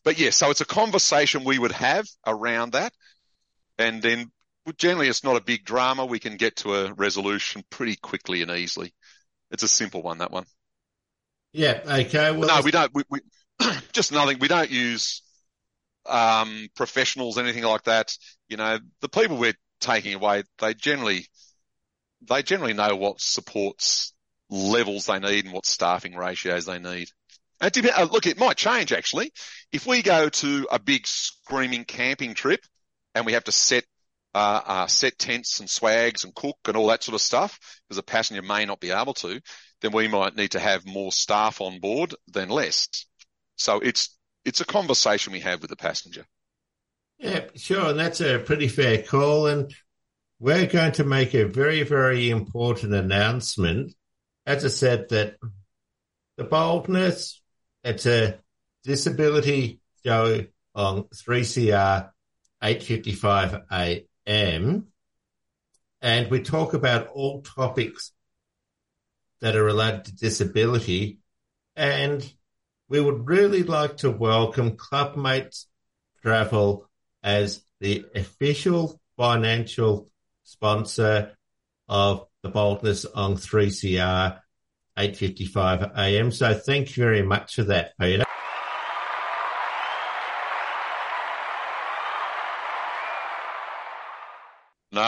But 0.03 0.19
yeah, 0.19 0.31
so 0.31 0.51
it's 0.51 0.63
a 0.63 0.67
conversation 0.67 1.45
we 1.45 1.59
would 1.59 1.73
have 1.73 2.07
around 2.27 2.73
that. 2.73 2.93
And 3.79 4.03
then 4.03 4.31
generally 4.77 5.09
it's 5.09 5.25
not 5.25 5.37
a 5.37 5.45
big 5.45 5.65
drama. 5.65 6.07
We 6.07 6.19
can 6.19 6.37
get 6.37 6.57
to 6.57 6.75
a 6.75 6.93
resolution 6.95 7.65
pretty 7.71 7.97
quickly 7.97 8.43
and 8.43 8.51
easily. 8.51 8.95
It's 9.51 9.63
a 9.63 9.69
simple 9.69 10.03
one, 10.03 10.19
that 10.19 10.31
one. 10.31 10.45
Yeah. 11.53 11.81
Okay. 11.85 12.31
Well, 12.33 12.49
no, 12.49 12.63
we 12.63 12.71
don't, 12.71 12.95
we, 12.95 13.03
we 13.11 13.21
just 13.93 14.13
nothing. 14.13 14.39
We 14.39 14.49
don't 14.49 14.71
use, 14.71 15.23
um, 16.07 16.69
professionals, 16.77 17.39
anything 17.39 17.65
like 17.65 17.85
that. 17.85 18.17
You 18.49 18.57
know, 18.57 18.79
the 19.01 19.09
people 19.09 19.37
we're 19.37 19.55
taking 19.81 20.15
away, 20.15 20.45
they 20.59 20.75
generally, 20.75 21.27
they 22.23 22.43
generally 22.43 22.75
know 22.75 22.97
what 22.97 23.21
supports 23.21 24.13
levels 24.51 25.07
they 25.07 25.19
need 25.19 25.45
and 25.45 25.55
what 25.55 25.67
staffing 25.67 26.15
ratios 26.15 26.67
they 26.67 26.79
need. 26.79 27.09
And 27.61 27.73
to, 27.75 28.01
uh, 28.01 28.09
look, 28.11 28.27
it 28.27 28.39
might 28.39 28.57
change 28.57 28.93
actually. 28.93 29.33
If 29.73 29.87
we 29.87 30.03
go 30.03 30.29
to 30.29 30.69
a 30.71 30.79
big 30.79 31.07
screaming 31.07 31.85
camping 31.85 32.35
trip 32.35 32.61
and 33.15 33.27
we 33.27 33.33
have 33.33 33.45
to 33.45 33.53
set 33.53 33.85
uh, 34.35 34.61
uh, 34.65 34.87
set 34.87 35.19
tents 35.19 35.59
and 35.59 35.69
swags 35.69 36.25
and 36.25 36.35
cook 36.35 36.57
and 36.67 36.77
all 36.77 36.87
that 36.87 37.03
sort 37.03 37.15
of 37.15 37.21
stuff, 37.21 37.59
because 37.89 37.99
a 37.99 38.03
passenger 38.03 38.43
may 38.43 38.65
not 38.65 38.79
be 38.81 38.93
able 38.93 39.15
to, 39.15 39.41
then 39.81 39.93
we 39.93 40.09
might 40.09 40.37
need 40.37 40.53
to 40.53 40.61
have 40.61 40.87
more 40.87 41.13
staff 41.13 41.61
on 41.61 41.81
board 41.81 42.15
than 42.29 42.49
less. 42.49 42.89
So 43.57 43.81
it's 43.81 44.17
it's 44.45 44.61
a 44.61 44.67
conversation 44.67 45.33
we 45.33 45.41
have 45.41 45.61
with 45.61 45.71
the 45.71 45.77
passenger. 45.77 46.25
Yeah, 47.19 47.45
sure, 47.55 47.91
and 47.91 47.99
that's 47.99 48.21
a 48.21 48.39
pretty 48.39 48.69
fair 48.69 49.03
call. 49.03 49.47
And 49.47 49.75
we're 50.39 50.67
going 50.67 50.93
to 50.93 51.05
make 51.05 51.35
a 51.35 51.45
very, 51.45 51.83
very 51.83 52.31
important 52.31 52.95
announcement. 52.95 53.95
As 54.47 54.65
I 54.65 54.69
said, 54.69 55.11
that 55.11 55.37
the 56.39 56.45
boldness, 56.45 57.43
it's 57.85 58.07
a 58.07 58.39
disability 58.85 59.81
show 60.05 60.47
on 60.75 61.03
3CR 61.05 62.11
855 62.63 63.63
AM. 64.27 64.87
And 66.01 66.31
we 66.31 66.43
talk 66.43 66.73
about 66.73 67.09
all 67.09 67.43
topics 67.43 68.13
that 69.41 69.57
are 69.57 69.65
related 69.65 70.07
to 70.07 70.17
disability. 70.17 71.19
And 71.77 72.31
we 72.89 73.01
would 73.01 73.29
really 73.29 73.63
like 73.63 73.99
to 73.99 74.11
welcome 74.11 74.73
Clubmates 74.73 75.67
Travel 76.23 76.89
as 77.23 77.63
the 77.81 78.05
official 78.15 79.01
financial 79.17 80.09
sponsor 80.45 81.37
of 81.89 82.27
the 82.43 82.49
Boldness 82.49 83.05
on 83.05 83.37
3CR 83.37 84.41
8.55 84.99 85.97
a.m. 85.97 86.31
So 86.31 86.55
thank 86.55 86.97
you 86.97 87.05
very 87.05 87.23
much 87.23 87.55
for 87.55 87.65
that, 87.65 87.93
Peter. 87.99 88.25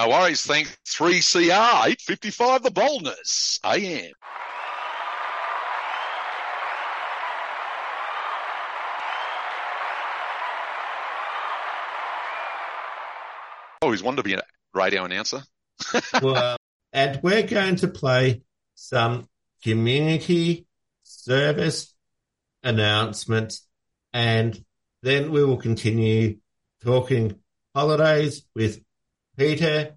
No 0.02 0.08
worries. 0.08 0.44
Thanks. 0.44 0.76
3CR 0.84 1.86
855 1.86 2.64
The 2.64 2.70
Boldness 2.72 3.60
AM. 3.64 4.10
always 13.80 14.02
wanted 14.02 14.16
to 14.16 14.22
be 14.24 14.34
a 14.34 14.42
radio 14.74 15.04
announcer. 15.04 15.42
well, 16.22 16.56
and 16.92 17.20
we're 17.22 17.46
going 17.46 17.76
to 17.76 17.86
play 17.86 18.42
some 18.74 19.28
community 19.62 20.66
service 21.04 21.94
announcements 22.64 23.68
and 24.12 24.64
then 25.02 25.30
we 25.30 25.44
will 25.44 25.58
continue 25.58 26.38
talking 26.82 27.38
holidays 27.74 28.42
with 28.54 28.82
Peter 29.36 29.96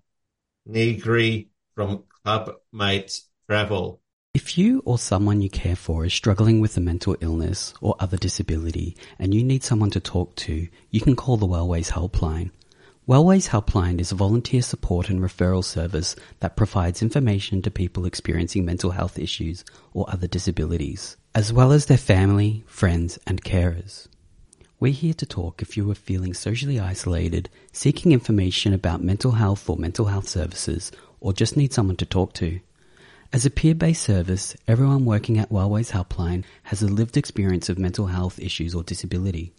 Negri 0.66 1.50
from 1.76 2.04
Club 2.24 2.56
Mates 2.72 3.28
Travel. 3.50 4.02
If 4.34 4.58
you 4.58 4.82
or 4.86 4.98
someone 4.98 5.42
you 5.42 5.50
care 5.50 5.76
for 5.76 6.06
is 6.06 6.14
struggling 6.14 6.60
with 6.60 6.76
a 6.78 6.82
mental 6.82 7.16
illness 7.22 7.74
or 7.82 7.96
other 8.00 8.18
disability 8.18 8.98
and 9.18 9.34
you 9.34 9.44
need 9.44 9.64
someone 9.64 9.92
to 9.92 10.00
talk 10.00 10.36
to, 10.38 10.68
you 10.90 11.02
can 11.02 11.16
call 11.16 11.38
the 11.38 11.48
Wellways 11.48 11.92
Helpline 11.92 12.52
Wellways 13.08 13.50
Helpline 13.50 14.00
is 14.00 14.12
a 14.12 14.16
volunteer 14.16 14.64
support 14.64 15.12
and 15.12 15.22
referral 15.22 15.64
service 15.64 16.16
that 16.40 16.56
provides 16.56 17.04
information 17.04 17.62
to 17.62 17.70
people 17.70 18.04
experiencing 18.04 18.66
mental 18.66 18.90
health 18.90 19.20
issues 19.20 19.64
or 19.94 20.10
other 20.10 20.26
disabilities, 20.26 21.16
as 21.36 21.54
well 21.54 21.72
as 21.72 21.86
their 21.86 22.00
family, 22.00 22.64
friends, 22.66 23.20
and 23.28 23.44
carers. 23.44 24.08
We're 24.86 24.94
here 24.94 25.16
to 25.16 25.26
talk 25.26 25.64
if 25.64 25.76
you 25.76 25.90
are 25.90 25.96
feeling 25.96 26.36
socially 26.36 26.80
isolated, 26.80 27.50
seeking 27.72 28.12
information 28.12 28.72
about 28.72 29.02
mental 29.02 29.32
health 29.32 29.68
or 29.68 29.78
mental 29.78 30.06
health 30.06 30.28
services, 30.28 30.92
or 31.20 31.34
just 31.34 31.58
need 31.58 31.74
someone 31.74 31.96
to 31.96 32.06
talk 32.06 32.34
to. 32.34 32.60
As 33.34 33.48
a 33.48 33.50
peer-based 33.50 34.04
service, 34.04 34.56
everyone 34.68 35.04
working 35.04 35.40
at 35.40 35.50
Wellways 35.50 35.90
Helpline 35.90 36.44
has 36.62 36.84
a 36.84 36.88
lived 36.88 37.18
experience 37.18 37.68
of 37.68 37.80
mental 37.80 38.06
health 38.06 38.38
issues 38.38 38.76
or 38.76 38.84
disability. 38.84 39.54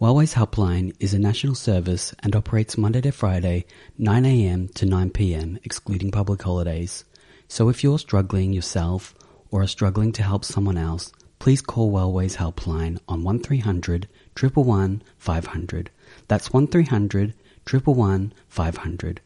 Wellways 0.00 0.34
Helpline 0.34 0.92
is 0.98 1.14
a 1.14 1.20
national 1.20 1.54
service 1.54 2.12
and 2.24 2.34
operates 2.34 2.76
Monday 2.76 3.02
to 3.02 3.12
Friday, 3.12 3.66
9am 4.00 4.74
to 4.74 4.86
9pm, 4.86 5.60
excluding 5.62 6.10
public 6.10 6.42
holidays. 6.42 7.04
So 7.46 7.68
if 7.68 7.84
you're 7.84 8.00
struggling 8.00 8.52
yourself 8.52 9.14
or 9.52 9.62
are 9.62 9.68
struggling 9.68 10.10
to 10.14 10.24
help 10.24 10.44
someone 10.44 10.78
else, 10.78 11.12
please 11.38 11.60
call 11.60 11.92
Wellways 11.92 12.38
Helpline 12.38 12.98
on 13.06 13.22
1300 13.22 14.08
111 14.40 15.02
500. 15.18 15.90
That's 16.28 16.52
1300 16.52 17.34
111 17.64 18.32
500. 18.48 19.20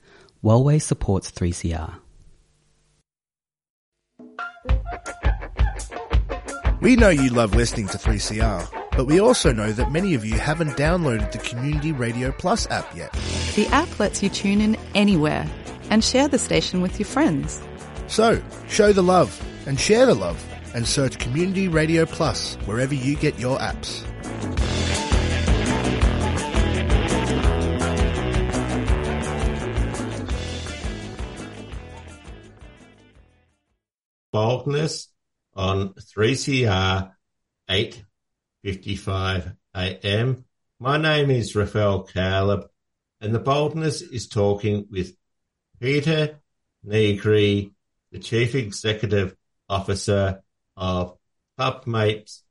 Wellways 0.44 0.82
supports 0.82 1.30
3CR. 1.30 1.94
We 6.80 6.94
know 6.94 7.08
you 7.08 7.30
love 7.30 7.54
listening 7.54 7.88
to 7.88 7.98
3CR. 7.98 8.78
But 8.98 9.06
we 9.06 9.20
also 9.20 9.52
know 9.52 9.70
that 9.70 9.92
many 9.92 10.14
of 10.14 10.24
you 10.24 10.34
haven't 10.40 10.70
downloaded 10.70 11.30
the 11.30 11.38
Community 11.38 11.92
Radio 11.92 12.32
Plus 12.32 12.68
app 12.68 12.96
yet. 12.96 13.12
The 13.54 13.68
app 13.68 14.00
lets 14.00 14.24
you 14.24 14.28
tune 14.28 14.60
in 14.60 14.76
anywhere 14.92 15.46
and 15.88 16.02
share 16.02 16.26
the 16.26 16.36
station 16.36 16.80
with 16.80 16.98
your 16.98 17.06
friends. 17.06 17.62
So, 18.08 18.42
show 18.66 18.92
the 18.92 19.04
love 19.04 19.40
and 19.68 19.78
share 19.78 20.04
the 20.04 20.16
love 20.16 20.44
and 20.74 20.84
search 20.84 21.20
Community 21.20 21.68
Radio 21.68 22.06
Plus 22.06 22.56
wherever 22.64 22.92
you 22.92 23.14
get 23.14 23.38
your 23.38 23.56
apps. 23.58 24.04
On 34.66 35.94
3CR 35.94 37.12
8.55 37.70 39.56
a.m. 39.74 40.44
My 40.80 40.96
name 40.96 41.30
is 41.30 41.54
Raphael 41.54 42.06
Kaleb, 42.06 42.66
and 43.20 43.34
the 43.34 43.38
boldness 43.38 44.02
is 44.02 44.28
talking 44.28 44.86
with 44.90 45.16
Peter 45.80 46.40
Negri, 46.82 47.72
the 48.10 48.18
Chief 48.18 48.54
Executive 48.54 49.36
Officer 49.68 50.42
of 50.76 51.16
Clubmates 51.58 52.42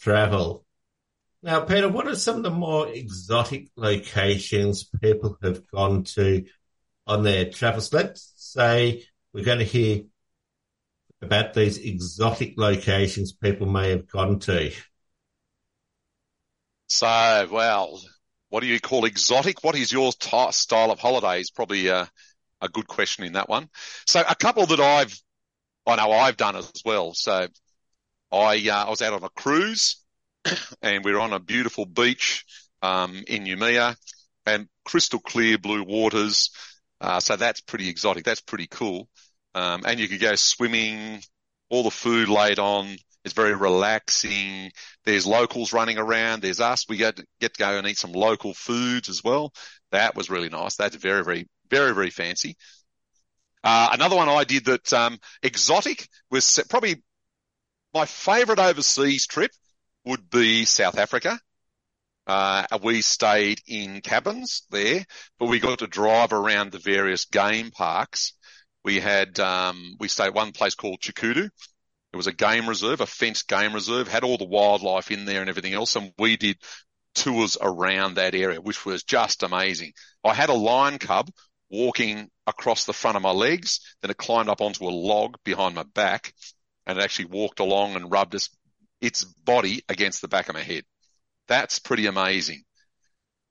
Travel. 0.00 0.64
Now, 1.42 1.60
Peter, 1.60 1.88
what 1.88 2.06
are 2.06 2.14
some 2.14 2.36
of 2.36 2.42
the 2.44 2.50
more 2.50 2.88
exotic 2.88 3.68
locations 3.74 4.84
people 4.84 5.38
have 5.42 5.66
gone 5.68 6.04
to 6.04 6.44
on 7.06 7.24
their 7.24 7.50
travels? 7.50 7.92
Let's 7.92 8.32
say 8.36 9.04
we're 9.32 9.44
going 9.44 9.58
to 9.58 9.64
hear 9.64 10.02
about 11.22 11.54
these 11.54 11.78
exotic 11.78 12.54
locations 12.56 13.32
people 13.32 13.66
may 13.66 13.90
have 13.90 14.08
gone 14.08 14.38
to. 14.40 14.72
So, 16.88 17.48
well, 17.50 18.00
what 18.50 18.60
do 18.60 18.66
you 18.66 18.80
call 18.80 19.06
exotic? 19.06 19.64
What 19.64 19.76
is 19.76 19.92
your 19.92 20.12
t- 20.12 20.52
style 20.52 20.90
of 20.90 20.98
holidays? 20.98 21.50
Probably 21.50 21.88
a, 21.88 22.08
a 22.60 22.68
good 22.68 22.86
question 22.86 23.24
in 23.24 23.32
that 23.32 23.48
one. 23.48 23.68
So 24.06 24.22
a 24.28 24.34
couple 24.34 24.66
that 24.66 24.80
I've, 24.80 25.18
I 25.86 25.96
know 25.96 26.12
I've 26.12 26.36
done 26.36 26.56
as 26.56 26.70
well. 26.84 27.14
So 27.14 27.46
I, 28.30 28.68
uh, 28.68 28.86
I 28.86 28.90
was 28.90 29.00
out 29.00 29.14
on 29.14 29.24
a 29.24 29.30
cruise 29.30 30.04
and 30.82 31.04
we 31.04 31.12
were 31.12 31.20
on 31.20 31.32
a 31.32 31.40
beautiful 31.40 31.86
beach, 31.86 32.44
um, 32.82 33.22
in 33.26 33.44
Noumea 33.44 33.96
and 34.44 34.68
crystal 34.84 35.20
clear 35.20 35.56
blue 35.56 35.84
waters. 35.84 36.50
Uh, 37.00 37.20
so 37.20 37.36
that's 37.36 37.60
pretty 37.60 37.88
exotic. 37.88 38.24
That's 38.24 38.40
pretty 38.40 38.66
cool. 38.66 39.08
Um, 39.54 39.82
and 39.86 40.00
you 40.00 40.08
could 40.08 40.20
go 40.20 40.34
swimming, 40.34 41.22
all 41.70 41.82
the 41.82 41.90
food 41.90 42.28
laid 42.28 42.58
on. 42.58 42.96
It's 43.24 43.34
very 43.34 43.54
relaxing. 43.54 44.72
There's 45.04 45.26
locals 45.26 45.72
running 45.72 45.98
around. 45.98 46.42
There's 46.42 46.60
us. 46.60 46.88
We 46.88 46.96
get, 46.96 47.20
get 47.40 47.54
to 47.54 47.58
go 47.58 47.78
and 47.78 47.86
eat 47.86 47.98
some 47.98 48.12
local 48.12 48.52
foods 48.54 49.08
as 49.08 49.22
well. 49.22 49.52
That 49.92 50.16
was 50.16 50.30
really 50.30 50.48
nice. 50.48 50.76
That's 50.76 50.96
very, 50.96 51.22
very, 51.22 51.48
very, 51.70 51.94
very 51.94 52.10
fancy. 52.10 52.56
Uh, 53.62 53.90
another 53.92 54.16
one 54.16 54.28
I 54.28 54.44
did 54.44 54.64
that, 54.64 54.92
um, 54.92 55.18
exotic 55.42 56.08
was 56.30 56.60
probably 56.68 57.02
my 57.94 58.06
favorite 58.06 58.58
overseas 58.58 59.26
trip 59.26 59.52
would 60.04 60.30
be 60.30 60.64
South 60.64 60.98
Africa. 60.98 61.38
Uh, 62.26 62.66
we 62.82 63.02
stayed 63.02 63.60
in 63.66 64.00
cabins 64.00 64.62
there, 64.70 65.04
but 65.38 65.46
we 65.46 65.60
got 65.60 65.80
to 65.80 65.86
drive 65.86 66.32
around 66.32 66.72
the 66.72 66.78
various 66.78 67.24
game 67.26 67.70
parks. 67.70 68.32
We 68.84 69.00
had, 69.00 69.38
um, 69.38 69.96
we 70.00 70.08
stayed 70.08 70.26
at 70.28 70.34
one 70.34 70.52
place 70.52 70.74
called 70.74 71.00
Chikudu. 71.00 71.48
It 72.12 72.16
was 72.16 72.26
a 72.26 72.32
game 72.32 72.68
reserve, 72.68 73.00
a 73.00 73.06
fenced 73.06 73.48
game 73.48 73.72
reserve, 73.72 74.08
had 74.08 74.24
all 74.24 74.36
the 74.36 74.44
wildlife 74.44 75.10
in 75.10 75.24
there 75.24 75.40
and 75.40 75.48
everything 75.48 75.72
else. 75.72 75.96
And 75.96 76.12
we 76.18 76.36
did 76.36 76.58
tours 77.14 77.56
around 77.60 78.14
that 78.14 78.34
area, 78.34 78.60
which 78.60 78.84
was 78.84 79.02
just 79.02 79.42
amazing. 79.42 79.92
I 80.24 80.34
had 80.34 80.50
a 80.50 80.54
lion 80.54 80.98
cub 80.98 81.30
walking 81.70 82.30
across 82.46 82.84
the 82.84 82.92
front 82.92 83.16
of 83.16 83.22
my 83.22 83.30
legs. 83.30 83.80
Then 84.02 84.10
it 84.10 84.16
climbed 84.16 84.48
up 84.48 84.60
onto 84.60 84.84
a 84.84 84.90
log 84.90 85.36
behind 85.44 85.74
my 85.74 85.84
back 85.94 86.34
and 86.86 86.98
it 86.98 87.02
actually 87.02 87.26
walked 87.26 87.60
along 87.60 87.96
and 87.96 88.10
rubbed 88.10 88.34
its, 88.34 88.50
its 89.00 89.24
body 89.24 89.82
against 89.88 90.20
the 90.20 90.28
back 90.28 90.48
of 90.48 90.54
my 90.54 90.62
head. 90.62 90.84
That's 91.48 91.78
pretty 91.78 92.06
amazing. 92.06 92.62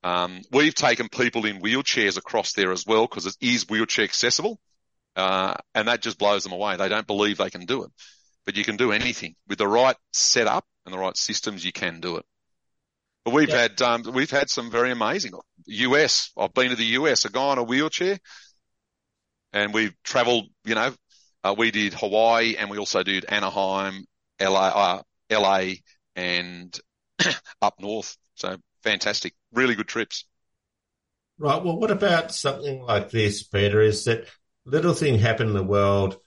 Um, 0.03 0.41
we've 0.51 0.75
taken 0.75 1.09
people 1.09 1.45
in 1.45 1.61
wheelchairs 1.61 2.17
across 2.17 2.53
there 2.53 2.71
as 2.71 2.85
well 2.85 3.07
because 3.07 3.25
it 3.27 3.35
is 3.41 3.67
wheelchair 3.67 4.05
accessible. 4.05 4.59
Uh, 5.15 5.55
and 5.75 5.87
that 5.87 6.01
just 6.01 6.17
blows 6.17 6.43
them 6.43 6.53
away. 6.53 6.77
They 6.77 6.89
don't 6.89 7.07
believe 7.07 7.37
they 7.37 7.49
can 7.49 7.65
do 7.65 7.83
it, 7.83 7.91
but 8.45 8.55
you 8.55 8.63
can 8.63 8.77
do 8.77 8.91
anything 8.91 9.35
with 9.47 9.57
the 9.57 9.67
right 9.67 9.95
setup 10.13 10.65
and 10.85 10.93
the 10.93 10.99
right 10.99 11.17
systems. 11.17 11.65
You 11.65 11.73
can 11.73 11.99
do 11.99 12.17
it. 12.17 12.25
But 13.25 13.33
we've 13.33 13.49
yeah. 13.49 13.61
had, 13.61 13.81
um, 13.81 14.03
we've 14.13 14.31
had 14.31 14.49
some 14.49 14.71
very 14.71 14.91
amazing 14.91 15.33
US. 15.67 16.31
I've 16.37 16.53
been 16.53 16.69
to 16.69 16.75
the 16.75 16.85
US, 16.85 17.25
a 17.25 17.29
guy 17.29 17.41
on 17.41 17.57
a 17.57 17.63
wheelchair 17.63 18.17
and 19.53 19.73
we've 19.73 19.93
traveled, 20.03 20.45
you 20.65 20.75
know, 20.75 20.93
uh, 21.43 21.55
we 21.57 21.71
did 21.71 21.93
Hawaii 21.93 22.55
and 22.57 22.69
we 22.69 22.77
also 22.77 23.03
did 23.03 23.25
Anaheim, 23.25 24.05
LA, 24.39 24.67
uh, 24.67 25.01
LA 25.31 25.73
and 26.15 26.77
up 27.61 27.75
north. 27.79 28.15
So 28.35 28.57
fantastic. 28.83 29.33
Really 29.51 29.75
good 29.75 29.87
trips. 29.87 30.25
Right. 31.37 31.63
Well, 31.63 31.77
what 31.77 31.91
about 31.91 32.33
something 32.33 32.81
like 32.81 33.09
this, 33.09 33.43
Peter? 33.43 33.81
Is 33.81 34.05
that 34.05 34.27
little 34.71 34.93
thing 34.93 35.19
happened 35.19 35.49
in 35.49 35.55
the 35.55 35.63
world 35.63 36.17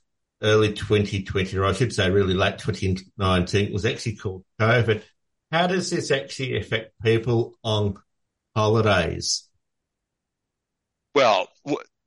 early 0.43 0.75
2020, 0.75 1.57
or 1.57 1.65
I 1.65 1.73
should 1.73 1.93
say 1.93 2.11
really 2.11 2.35
late 2.35 2.59
2019, 2.59 3.73
was 3.73 3.87
actually 3.87 4.17
called 4.17 4.45
COVID. 4.61 5.03
How 5.51 5.67
does 5.67 5.91
this 5.91 6.11
actually 6.11 6.59
affect 6.59 6.93
people 7.03 7.55
on 7.65 7.97
holidays? 8.55 9.49
Well, 11.15 11.49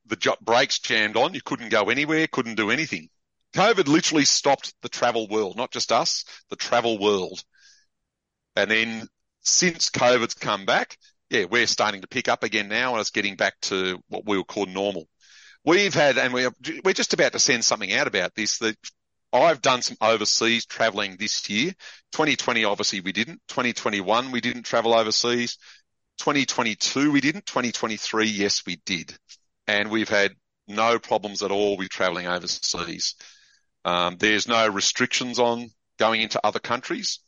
the 0.05 0.37
brakes 0.41 0.79
jammed 0.79 1.17
on. 1.17 1.33
You 1.33 1.41
couldn't 1.41 1.69
go 1.69 1.89
anywhere, 1.89 2.27
couldn't 2.27 2.55
do 2.55 2.69
anything. 2.69 3.09
COVID 3.55 3.87
literally 3.87 4.25
stopped 4.25 4.73
the 4.81 4.89
travel 4.89 5.27
world, 5.27 5.57
not 5.57 5.71
just 5.71 5.91
us, 5.91 6.25
the 6.49 6.55
travel 6.55 6.99
world. 6.99 7.41
And 8.55 8.69
then 8.69 9.07
since 9.41 9.89
COVID's 9.89 10.35
come 10.35 10.65
back, 10.65 10.97
yeah, 11.29 11.45
we're 11.45 11.67
starting 11.67 12.01
to 12.01 12.07
pick 12.07 12.27
up 12.27 12.43
again 12.43 12.67
now 12.67 12.91
and 12.91 13.01
it's 13.01 13.09
getting 13.09 13.35
back 13.35 13.59
to 13.61 13.99
what 14.09 14.25
we 14.25 14.37
would 14.37 14.47
call 14.47 14.65
normal. 14.65 15.07
We've 15.67 15.93
had, 15.93 16.17
and 16.17 16.33
we're, 16.33 16.51
we're 16.85 16.93
just 16.93 17.13
about 17.13 17.33
to 17.33 17.39
send 17.39 17.65
something 17.65 17.91
out 17.91 18.07
about 18.07 18.33
this 18.33 18.59
that 18.59 18.77
I've 19.33 19.61
done 19.61 19.81
some 19.81 19.97
overseas 19.99 20.65
traveling 20.65 21.17
this 21.19 21.49
year. 21.49 21.71
2020, 22.13 22.63
obviously 22.63 23.01
we 23.01 23.11
didn't. 23.11 23.41
2021, 23.49 24.31
we 24.31 24.39
didn't 24.39 24.63
travel 24.63 24.93
overseas. 24.93 25.57
2022, 26.19 27.11
we 27.11 27.19
didn't. 27.19 27.45
2023, 27.45 28.27
yes, 28.27 28.63
we 28.65 28.77
did. 28.85 29.13
And 29.67 29.91
we've 29.91 30.07
had 30.07 30.31
no 30.69 30.99
problems 30.99 31.43
at 31.43 31.51
all 31.51 31.75
with 31.75 31.89
traveling 31.89 32.27
overseas. 32.27 33.15
Um, 33.83 34.15
there's 34.17 34.47
no 34.47 34.69
restrictions 34.69 35.37
on 35.37 35.69
going 35.99 36.21
into 36.21 36.39
other 36.45 36.59
countries. 36.59 37.19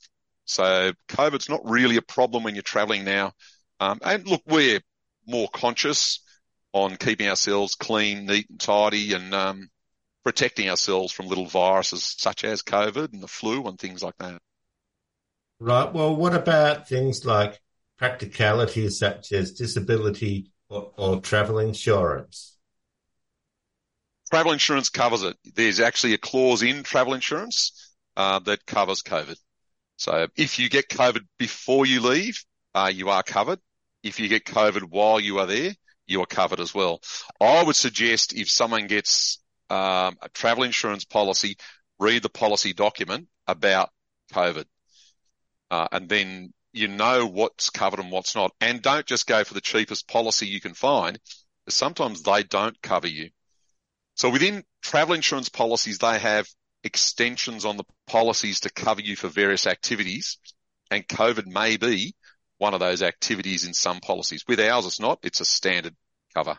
So 0.45 0.93
COVID's 1.09 1.49
not 1.49 1.69
really 1.69 1.97
a 1.97 2.01
problem 2.01 2.43
when 2.45 2.55
you're 2.55 2.61
traveling 2.61 3.03
now. 3.03 3.33
Um, 3.81 3.99
and 4.01 4.25
look, 4.25 4.43
we're 4.47 4.79
more 5.27 5.49
conscious 5.49 6.21
on 6.73 6.97
keeping 6.97 7.27
ourselves 7.27 7.75
clean, 7.75 8.25
neat 8.25 8.49
and 8.49 8.59
tidy 8.59 9.13
and, 9.13 9.33
um, 9.33 9.69
protecting 10.23 10.69
ourselves 10.69 11.11
from 11.11 11.27
little 11.27 11.47
viruses 11.47 12.15
such 12.17 12.43
as 12.43 12.61
COVID 12.61 13.13
and 13.13 13.23
the 13.23 13.27
flu 13.27 13.65
and 13.67 13.79
things 13.79 14.03
like 14.03 14.17
that. 14.17 14.39
Right. 15.59 15.91
Well, 15.91 16.15
what 16.15 16.33
about 16.33 16.87
things 16.87 17.25
like 17.25 17.59
practicalities 17.97 18.99
such 18.99 19.31
as 19.31 19.53
disability 19.53 20.51
or, 20.69 20.91
or 20.97 21.21
travel 21.21 21.59
insurance? 21.59 22.57
Travel 24.29 24.51
insurance 24.51 24.89
covers 24.89 25.23
it. 25.23 25.35
There's 25.55 25.79
actually 25.79 26.13
a 26.13 26.19
clause 26.19 26.61
in 26.61 26.83
travel 26.83 27.13
insurance 27.13 27.95
uh, 28.15 28.39
that 28.39 28.65
covers 28.65 29.01
COVID. 29.01 29.37
So 29.97 30.27
if 30.37 30.59
you 30.59 30.69
get 30.69 30.87
COVID 30.87 31.21
before 31.37 31.85
you 31.85 32.01
leave, 32.01 32.43
uh, 32.73 32.91
you 32.93 33.09
are 33.09 33.23
covered. 33.23 33.59
If 34.03 34.19
you 34.19 34.29
get 34.29 34.45
COVID 34.45 34.83
while 34.83 35.19
you 35.19 35.39
are 35.39 35.45
there, 35.45 35.73
you 36.09 36.21
are 36.21 36.25
covered 36.25 36.59
as 36.59 36.73
well. 36.73 37.01
I 37.39 37.63
would 37.63 37.75
suggest 37.75 38.33
if 38.33 38.49
someone 38.49 38.87
gets 38.87 39.39
um, 39.69 40.17
a 40.21 40.29
travel 40.33 40.63
insurance 40.63 41.05
policy, 41.05 41.57
read 41.99 42.23
the 42.23 42.29
policy 42.29 42.73
document 42.73 43.27
about 43.47 43.89
COVID, 44.33 44.65
uh, 45.71 45.87
and 45.91 46.09
then 46.09 46.53
you 46.73 46.87
know 46.87 47.25
what's 47.25 47.69
covered 47.69 47.99
and 47.99 48.11
what's 48.11 48.35
not. 48.35 48.51
And 48.61 48.81
don't 48.81 49.05
just 49.05 49.27
go 49.27 49.43
for 49.43 49.53
the 49.53 49.61
cheapest 49.61 50.07
policy 50.07 50.47
you 50.47 50.61
can 50.61 50.73
find. 50.73 51.19
Sometimes 51.67 52.23
they 52.23 52.43
don't 52.43 52.79
cover 52.81 53.07
you. 53.07 53.29
So 54.15 54.29
within 54.29 54.63
travel 54.81 55.15
insurance 55.15 55.49
policies, 55.49 55.99
they 55.99 56.19
have 56.19 56.47
extensions 56.83 57.65
on 57.65 57.77
the 57.77 57.85
policies 58.07 58.61
to 58.61 58.71
cover 58.71 59.01
you 59.01 59.15
for 59.15 59.27
various 59.27 59.67
activities. 59.67 60.37
And 60.91 61.07
COVID 61.07 61.45
may 61.45 61.77
be 61.77 62.15
one 62.59 62.75
of 62.75 62.79
those 62.79 63.01
activities 63.01 63.65
in 63.65 63.73
some 63.73 63.99
policies. 63.99 64.45
With 64.47 64.59
ours, 64.59 64.85
it's 64.85 64.99
not. 64.99 65.19
It's 65.23 65.41
a 65.41 65.45
standard 65.45 65.95
cover. 66.35 66.57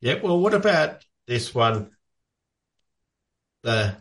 Yeah. 0.00 0.20
Well, 0.22 0.40
what 0.40 0.54
about 0.54 1.04
this 1.26 1.54
one? 1.54 1.90
The 3.62 3.96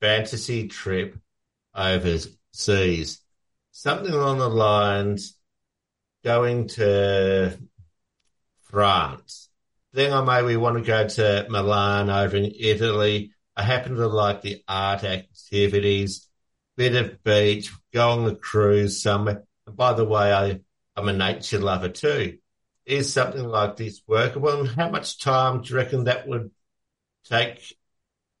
fantasy 0.00 0.66
trip 0.66 1.16
overseas. 1.72 3.20
Something 3.70 4.12
along 4.12 4.38
the 4.38 4.48
lines 4.48 5.36
going 6.24 6.66
to 6.68 7.56
France. 8.62 9.48
Then 9.92 10.12
I 10.12 10.22
maybe 10.24 10.56
want 10.56 10.78
to 10.78 10.82
go 10.82 11.06
to 11.06 11.46
Milan 11.48 12.10
over 12.10 12.36
in 12.36 12.52
Italy 12.58 13.34
I 13.56 13.62
happen 13.62 13.94
to 13.96 14.08
like 14.08 14.42
the 14.42 14.62
art 14.66 15.04
activities, 15.04 16.28
bit 16.76 16.96
of 16.96 17.22
beach, 17.22 17.70
go 17.92 18.10
on 18.10 18.24
the 18.24 18.34
cruise 18.34 19.00
somewhere. 19.00 19.43
By 19.66 19.94
the 19.94 20.04
way, 20.04 20.32
I, 20.32 20.60
I'm 20.96 21.08
a 21.08 21.12
nature 21.12 21.58
lover 21.58 21.88
too. 21.88 22.38
Is 22.84 23.12
something 23.12 23.44
like 23.44 23.76
this 23.76 24.02
workable? 24.06 24.60
And 24.60 24.68
how 24.68 24.90
much 24.90 25.18
time 25.18 25.62
do 25.62 25.70
you 25.70 25.76
reckon 25.76 26.04
that 26.04 26.28
would 26.28 26.50
take 27.24 27.76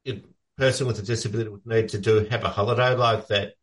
a 0.06 0.22
person 0.58 0.86
with 0.86 0.98
a 0.98 1.02
disability 1.02 1.48
would 1.48 1.66
need 1.66 1.90
to 1.90 1.98
do 1.98 2.26
have 2.30 2.44
a 2.44 2.50
holiday 2.50 2.94
like 2.94 3.26
that? 3.28 3.54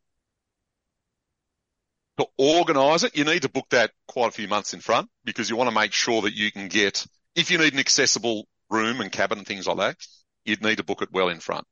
To 2.17 2.27
organise 2.37 3.03
it, 3.03 3.15
you 3.15 3.23
need 3.23 3.43
to 3.43 3.49
book 3.49 3.67
that 3.69 3.91
quite 4.07 4.27
a 4.29 4.31
few 4.31 4.47
months 4.47 4.73
in 4.73 4.79
front 4.79 5.09
because 5.23 5.49
you 5.49 5.55
want 5.55 5.69
to 5.69 5.75
make 5.75 5.93
sure 5.93 6.23
that 6.23 6.33
you 6.33 6.51
can 6.51 6.67
get, 6.67 7.05
if 7.35 7.51
you 7.51 7.57
need 7.57 7.73
an 7.73 7.79
accessible 7.79 8.47
room 8.69 9.01
and 9.01 9.11
cabin 9.11 9.39
and 9.39 9.47
things 9.47 9.67
like 9.67 9.77
that, 9.77 9.97
you'd 10.45 10.63
need 10.63 10.77
to 10.77 10.83
book 10.83 11.01
it 11.01 11.09
well 11.11 11.29
in 11.29 11.39
front. 11.39 11.65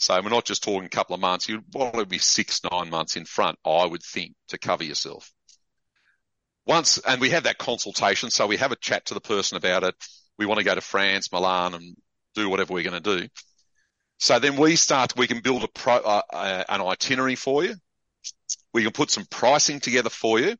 So 0.00 0.18
we're 0.22 0.30
not 0.30 0.46
just 0.46 0.62
talking 0.62 0.86
a 0.86 0.88
couple 0.88 1.14
of 1.14 1.20
months. 1.20 1.46
You'd 1.46 1.70
to 1.72 2.06
be 2.06 2.16
six, 2.16 2.62
nine 2.70 2.88
months 2.88 3.16
in 3.16 3.26
front, 3.26 3.58
I 3.66 3.84
would 3.84 4.02
think, 4.02 4.34
to 4.48 4.56
cover 4.56 4.82
yourself. 4.82 5.30
Once, 6.66 6.96
and 6.98 7.20
we 7.20 7.30
have 7.30 7.42
that 7.42 7.58
consultation. 7.58 8.30
So 8.30 8.46
we 8.46 8.56
have 8.56 8.72
a 8.72 8.76
chat 8.76 9.04
to 9.06 9.14
the 9.14 9.20
person 9.20 9.58
about 9.58 9.84
it. 9.84 9.94
We 10.38 10.46
want 10.46 10.58
to 10.58 10.64
go 10.64 10.74
to 10.74 10.80
France, 10.80 11.30
Milan 11.30 11.74
and 11.74 11.96
do 12.34 12.48
whatever 12.48 12.72
we're 12.72 12.88
going 12.88 13.02
to 13.02 13.18
do. 13.18 13.28
So 14.18 14.38
then 14.38 14.56
we 14.56 14.76
start, 14.76 15.18
we 15.18 15.26
can 15.26 15.40
build 15.40 15.64
a 15.64 15.68
pro, 15.68 15.96
uh, 15.96 16.22
uh, 16.32 16.64
an 16.66 16.80
itinerary 16.80 17.36
for 17.36 17.62
you. 17.62 17.74
We 18.72 18.82
can 18.82 18.92
put 18.92 19.10
some 19.10 19.26
pricing 19.26 19.80
together 19.80 20.10
for 20.10 20.40
you. 20.40 20.56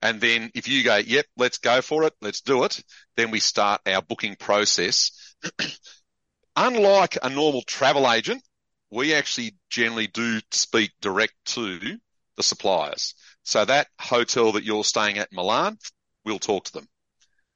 And 0.00 0.20
then 0.20 0.50
if 0.54 0.66
you 0.66 0.82
go, 0.82 0.96
yep, 0.96 1.26
let's 1.36 1.58
go 1.58 1.82
for 1.82 2.02
it, 2.02 2.14
let's 2.20 2.40
do 2.40 2.64
it, 2.64 2.82
then 3.16 3.30
we 3.30 3.38
start 3.38 3.80
our 3.86 4.02
booking 4.02 4.34
process. 4.34 5.36
Unlike 6.56 7.18
a 7.22 7.30
normal 7.30 7.62
travel 7.62 8.10
agent, 8.10 8.42
we 8.92 9.14
actually 9.14 9.56
generally 9.70 10.06
do 10.06 10.38
speak 10.50 10.92
direct 11.00 11.32
to 11.46 11.80
the 12.36 12.42
suppliers. 12.42 13.14
So 13.42 13.64
that 13.64 13.88
hotel 13.98 14.52
that 14.52 14.64
you're 14.64 14.84
staying 14.84 15.16
at 15.16 15.28
in 15.32 15.36
Milan, 15.36 15.78
we'll 16.26 16.38
talk 16.38 16.66
to 16.66 16.72
them. 16.74 16.86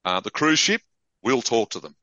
Uh, 0.03 0.21
the 0.21 0.31
cruise 0.31 0.59
ship, 0.59 0.81
we'll 1.23 1.43
talk 1.43 1.71
to 1.71 1.81
them 1.81 1.95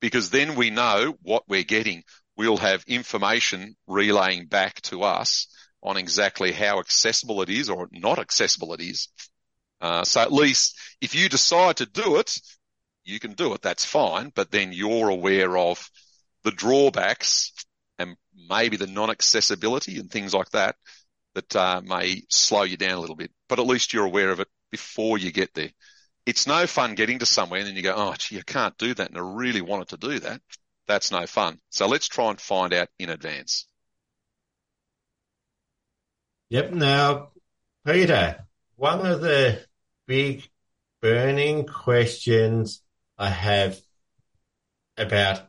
because 0.00 0.30
then 0.30 0.54
we 0.54 0.70
know 0.70 1.16
what 1.22 1.42
we're 1.48 1.64
getting. 1.64 2.04
We'll 2.36 2.56
have 2.56 2.84
information 2.86 3.74
relaying 3.88 4.46
back 4.46 4.80
to 4.82 5.02
us 5.02 5.48
on 5.82 5.96
exactly 5.96 6.52
how 6.52 6.78
accessible 6.78 7.42
it 7.42 7.48
is 7.48 7.68
or 7.68 7.88
not 7.90 8.20
accessible 8.20 8.74
it 8.74 8.80
is. 8.80 9.08
Uh, 9.80 10.04
so 10.04 10.20
at 10.20 10.32
least 10.32 10.78
if 11.00 11.16
you 11.16 11.28
decide 11.28 11.78
to 11.78 11.86
do 11.86 12.16
it, 12.16 12.32
you 13.02 13.18
can 13.18 13.32
do 13.32 13.54
it. 13.54 13.62
That's 13.62 13.84
fine. 13.84 14.30
But 14.32 14.52
then 14.52 14.72
you're 14.72 15.08
aware 15.08 15.56
of 15.56 15.90
the 16.44 16.52
drawbacks 16.52 17.52
and 17.98 18.16
maybe 18.48 18.76
the 18.76 18.86
non-accessibility 18.86 19.98
and 19.98 20.10
things 20.10 20.34
like 20.34 20.50
that 20.50 20.76
that 21.34 21.56
uh, 21.56 21.80
may 21.84 22.22
slow 22.28 22.62
you 22.62 22.76
down 22.76 22.92
a 22.92 23.00
little 23.00 23.16
bit. 23.16 23.30
But 23.48 23.58
at 23.58 23.66
least 23.66 23.92
you're 23.92 24.04
aware 24.04 24.30
of 24.30 24.40
it 24.40 24.48
before 24.70 25.18
you 25.18 25.32
get 25.32 25.54
there. 25.54 25.70
It's 26.26 26.46
no 26.46 26.66
fun 26.66 26.94
getting 26.94 27.18
to 27.20 27.26
somewhere 27.26 27.60
and 27.60 27.68
then 27.68 27.76
you 27.76 27.82
go, 27.82 27.94
oh, 27.96 28.14
gee, 28.18 28.38
I 28.38 28.42
can't 28.42 28.76
do 28.78 28.94
that. 28.94 29.08
And 29.08 29.18
I 29.18 29.22
really 29.22 29.60
wanted 29.60 29.88
to 29.88 29.96
do 29.96 30.18
that. 30.20 30.40
That's 30.86 31.10
no 31.10 31.26
fun. 31.26 31.58
So 31.70 31.86
let's 31.86 32.08
try 32.08 32.30
and 32.30 32.40
find 32.40 32.72
out 32.72 32.88
in 32.98 33.10
advance. 33.10 33.66
Yep. 36.50 36.72
Now, 36.72 37.30
Peter, 37.86 38.44
one 38.76 39.06
of 39.06 39.20
the 39.20 39.64
big 40.06 40.46
burning 41.00 41.66
questions 41.66 42.82
I 43.16 43.30
have 43.30 43.80
about 44.96 45.42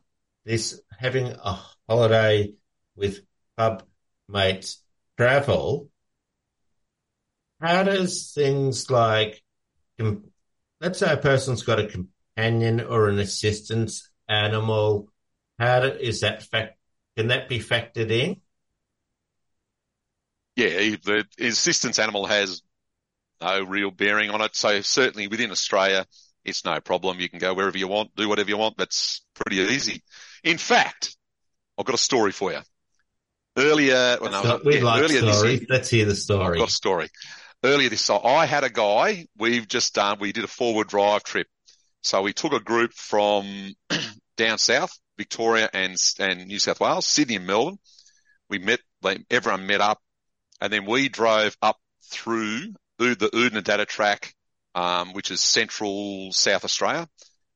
this 0.45 0.81
having 0.97 1.27
a 1.27 1.59
holiday 1.93 2.51
with 2.95 3.19
Club 3.55 3.83
Mates 4.27 4.81
travel. 5.15 5.89
How 7.61 7.83
does 7.83 8.31
things 8.33 8.89
like, 8.89 9.43
let's 10.81 10.99
say 10.99 11.13
a 11.13 11.17
person's 11.17 11.61
got 11.61 11.79
a 11.79 11.85
companion 11.85 12.81
or 12.81 13.09
an 13.09 13.19
assistance 13.19 14.09
animal, 14.27 15.07
how 15.59 15.81
do, 15.81 15.87
is 15.89 16.21
that 16.21 16.41
fact, 16.41 16.79
can 17.15 17.27
that 17.27 17.47
be 17.47 17.59
factored 17.59 18.09
in? 18.09 18.41
Yeah, 20.55 20.95
the 21.03 21.25
assistance 21.39 21.99
animal 21.99 22.25
has 22.25 22.63
no 23.39 23.63
real 23.63 23.91
bearing 23.91 24.31
on 24.31 24.41
it. 24.41 24.55
So 24.55 24.81
certainly 24.81 25.27
within 25.27 25.51
Australia, 25.51 26.07
it's 26.43 26.65
no 26.65 26.79
problem. 26.79 27.19
You 27.19 27.29
can 27.29 27.39
go 27.39 27.53
wherever 27.53 27.77
you 27.77 27.87
want, 27.87 28.15
do 28.15 28.27
whatever 28.27 28.49
you 28.49 28.57
want. 28.57 28.77
That's 28.77 29.23
pretty 29.35 29.61
easy. 29.61 30.01
In 30.43 30.57
fact, 30.57 31.15
I've 31.77 31.85
got 31.85 31.95
a 31.95 31.99
story 31.99 32.31
for 32.31 32.51
you. 32.51 32.59
Earlier, 33.57 34.17
well, 34.19 34.43
no, 34.43 34.59
we 34.65 34.79
like 34.81 35.03
earlier 35.03 35.21
this 35.21 35.43
year, 35.43 35.59
Let's 35.69 35.89
hear 35.89 36.05
the 36.05 36.15
story. 36.15 36.57
I've 36.57 36.57
got 36.57 36.69
a 36.69 36.71
story. 36.71 37.09
Earlier 37.63 37.89
this, 37.89 38.01
so 38.01 38.19
I 38.21 38.45
had 38.45 38.63
a 38.63 38.69
guy. 38.69 39.27
We've 39.37 39.67
just 39.67 39.93
done. 39.93 40.17
We 40.19 40.31
did 40.33 40.43
a 40.43 40.47
four-wheel 40.47 40.83
drive 40.83 41.23
trip. 41.23 41.47
So 42.01 42.21
we 42.21 42.33
took 42.33 42.53
a 42.53 42.59
group 42.59 42.93
from 42.93 43.73
down 44.37 44.57
south, 44.57 44.91
Victoria 45.17 45.69
and 45.71 45.95
and 46.19 46.47
New 46.47 46.59
South 46.59 46.79
Wales, 46.79 47.07
Sydney 47.07 47.37
and 47.37 47.47
Melbourne. 47.47 47.77
We 48.49 48.59
met. 48.59 48.79
Everyone 49.29 49.67
met 49.67 49.81
up, 49.81 49.99
and 50.61 50.71
then 50.71 50.85
we 50.85 51.09
drove 51.09 51.55
up 51.61 51.77
through 52.05 52.73
the 52.97 53.29
Oodnadatta 53.33 53.85
track, 53.85 54.33
um, 54.75 55.13
which 55.13 55.31
is 55.31 55.41
central 55.41 56.31
South 56.31 56.63
Australia, 56.63 57.07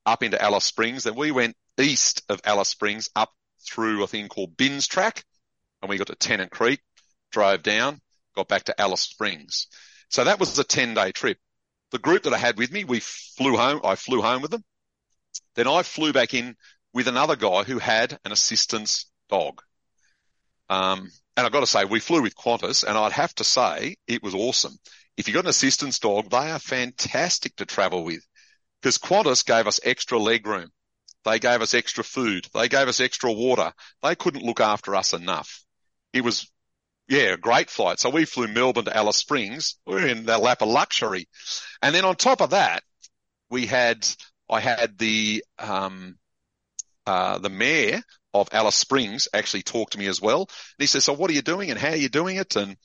up 0.06 0.24
into 0.24 0.42
Alice 0.42 0.66
Springs. 0.66 1.04
Then 1.04 1.16
we 1.16 1.32
went 1.32 1.56
east 1.80 2.24
of 2.30 2.42
Alice 2.44 2.70
Springs 2.70 3.10
up 3.16 3.32
through 3.68 4.04
a 4.04 4.08
thing 4.08 4.28
called 4.28 4.58
Binns 4.58 4.88
Track, 4.88 5.24
and 5.82 5.90
we 5.90 5.98
got 5.98 6.08
to 6.08 6.16
Tennant 6.16 6.52
Creek, 6.52 6.82
drove 7.32 7.64
down, 7.64 8.02
got 8.36 8.48
back 8.48 8.64
to 8.66 8.82
Alice 8.82 9.02
Springs. 9.02 9.68
So 10.10 10.24
that 10.24 10.40
was 10.40 10.58
a 10.58 10.64
10 10.64 10.94
day 10.94 11.12
trip. 11.12 11.38
The 11.92 12.00
group 12.00 12.24
that 12.24 12.34
I 12.34 12.38
had 12.38 12.58
with 12.58 12.72
me, 12.72 12.84
we 12.84 13.00
flew 13.00 13.56
home. 13.56 13.82
I 13.84 13.96
flew 13.96 14.22
home 14.22 14.42
with 14.42 14.52
them. 14.52 14.64
Then 15.56 15.68
I 15.68 15.84
flew 15.84 16.14
back 16.14 16.34
in 16.34 16.56
with 16.94 17.08
another 17.08 17.36
guy 17.36 17.64
who 17.64 17.80
had 17.80 18.18
an 18.26 18.32
assistance 18.32 19.06
dog. 19.30 19.62
Um, 20.70 21.10
and 21.36 21.46
I've 21.46 21.52
got 21.52 21.62
to 21.62 21.68
say, 21.68 21.86
we 21.86 22.00
flew 22.00 22.22
with 22.22 22.36
Qantas 22.36 22.84
and 22.84 22.98
I'd 22.98 23.12
have 23.12 23.34
to 23.36 23.44
say 23.44 23.96
it 24.08 24.24
was 24.24 24.34
awesome. 24.34 24.78
If 25.16 25.28
you've 25.28 25.36
got 25.36 25.46
an 25.46 25.50
assistance 25.50 26.00
dog, 26.00 26.30
they 26.30 26.52
are 26.52 26.60
fantastic 26.60 27.56
to 27.58 27.66
travel 27.66 28.04
with 28.04 28.26
because 28.82 28.98
Qantas 28.98 29.46
gave 29.46 29.68
us 29.68 29.80
extra 29.84 30.18
leg 30.18 30.46
room. 30.46 30.70
They 31.28 31.40
gave 31.40 31.62
us 31.62 31.74
extra 31.74 32.06
food. 32.06 32.48
They 32.54 32.70
gave 32.70 32.88
us 32.88 33.02
extra 33.02 33.32
water. 33.32 33.74
They 34.02 34.16
couldn't 34.16 34.46
look 34.46 34.62
after 34.62 34.96
us 34.96 35.14
enough. 35.14 35.62
It 36.14 36.24
was, 36.24 36.50
yeah, 37.10 37.34
a 37.34 37.38
great 37.38 37.70
flight. 37.70 38.00
So 38.00 38.10
we 38.10 38.24
flew 38.24 38.48
Melbourne 38.48 38.86
to 38.86 38.96
Alice 38.96 39.18
Springs. 39.18 39.76
We're 39.86 40.08
in 40.08 40.26
the 40.26 40.38
lap 40.38 40.62
of 40.62 40.70
luxury. 40.70 41.28
And 41.82 41.94
then 41.94 42.06
on 42.06 42.16
top 42.16 42.42
of 42.42 42.52
that, 42.52 42.82
we 43.50 43.66
had, 43.66 44.08
I 44.50 44.62
had 44.62 44.98
the, 44.98 45.44
um, 45.60 46.18
uh, 47.06 47.40
the 47.40 47.50
mayor 47.50 48.02
of 48.34 48.48
Alice 48.54 48.76
Springs 48.76 49.28
actually 49.34 49.64
talk 49.64 49.90
to 49.90 50.00
me 50.00 50.08
as 50.08 50.22
well. 50.22 50.42
And 50.42 50.80
he 50.80 50.88
says, 50.88 51.04
so 51.04 51.14
what 51.14 51.30
are 51.30 51.34
you 51.34 51.42
doing 51.42 51.72
and 51.72 51.80
how 51.80 51.90
are 51.90 51.96
you 51.98 52.10
doing 52.10 52.38
it? 52.38 52.56
And 52.56 52.78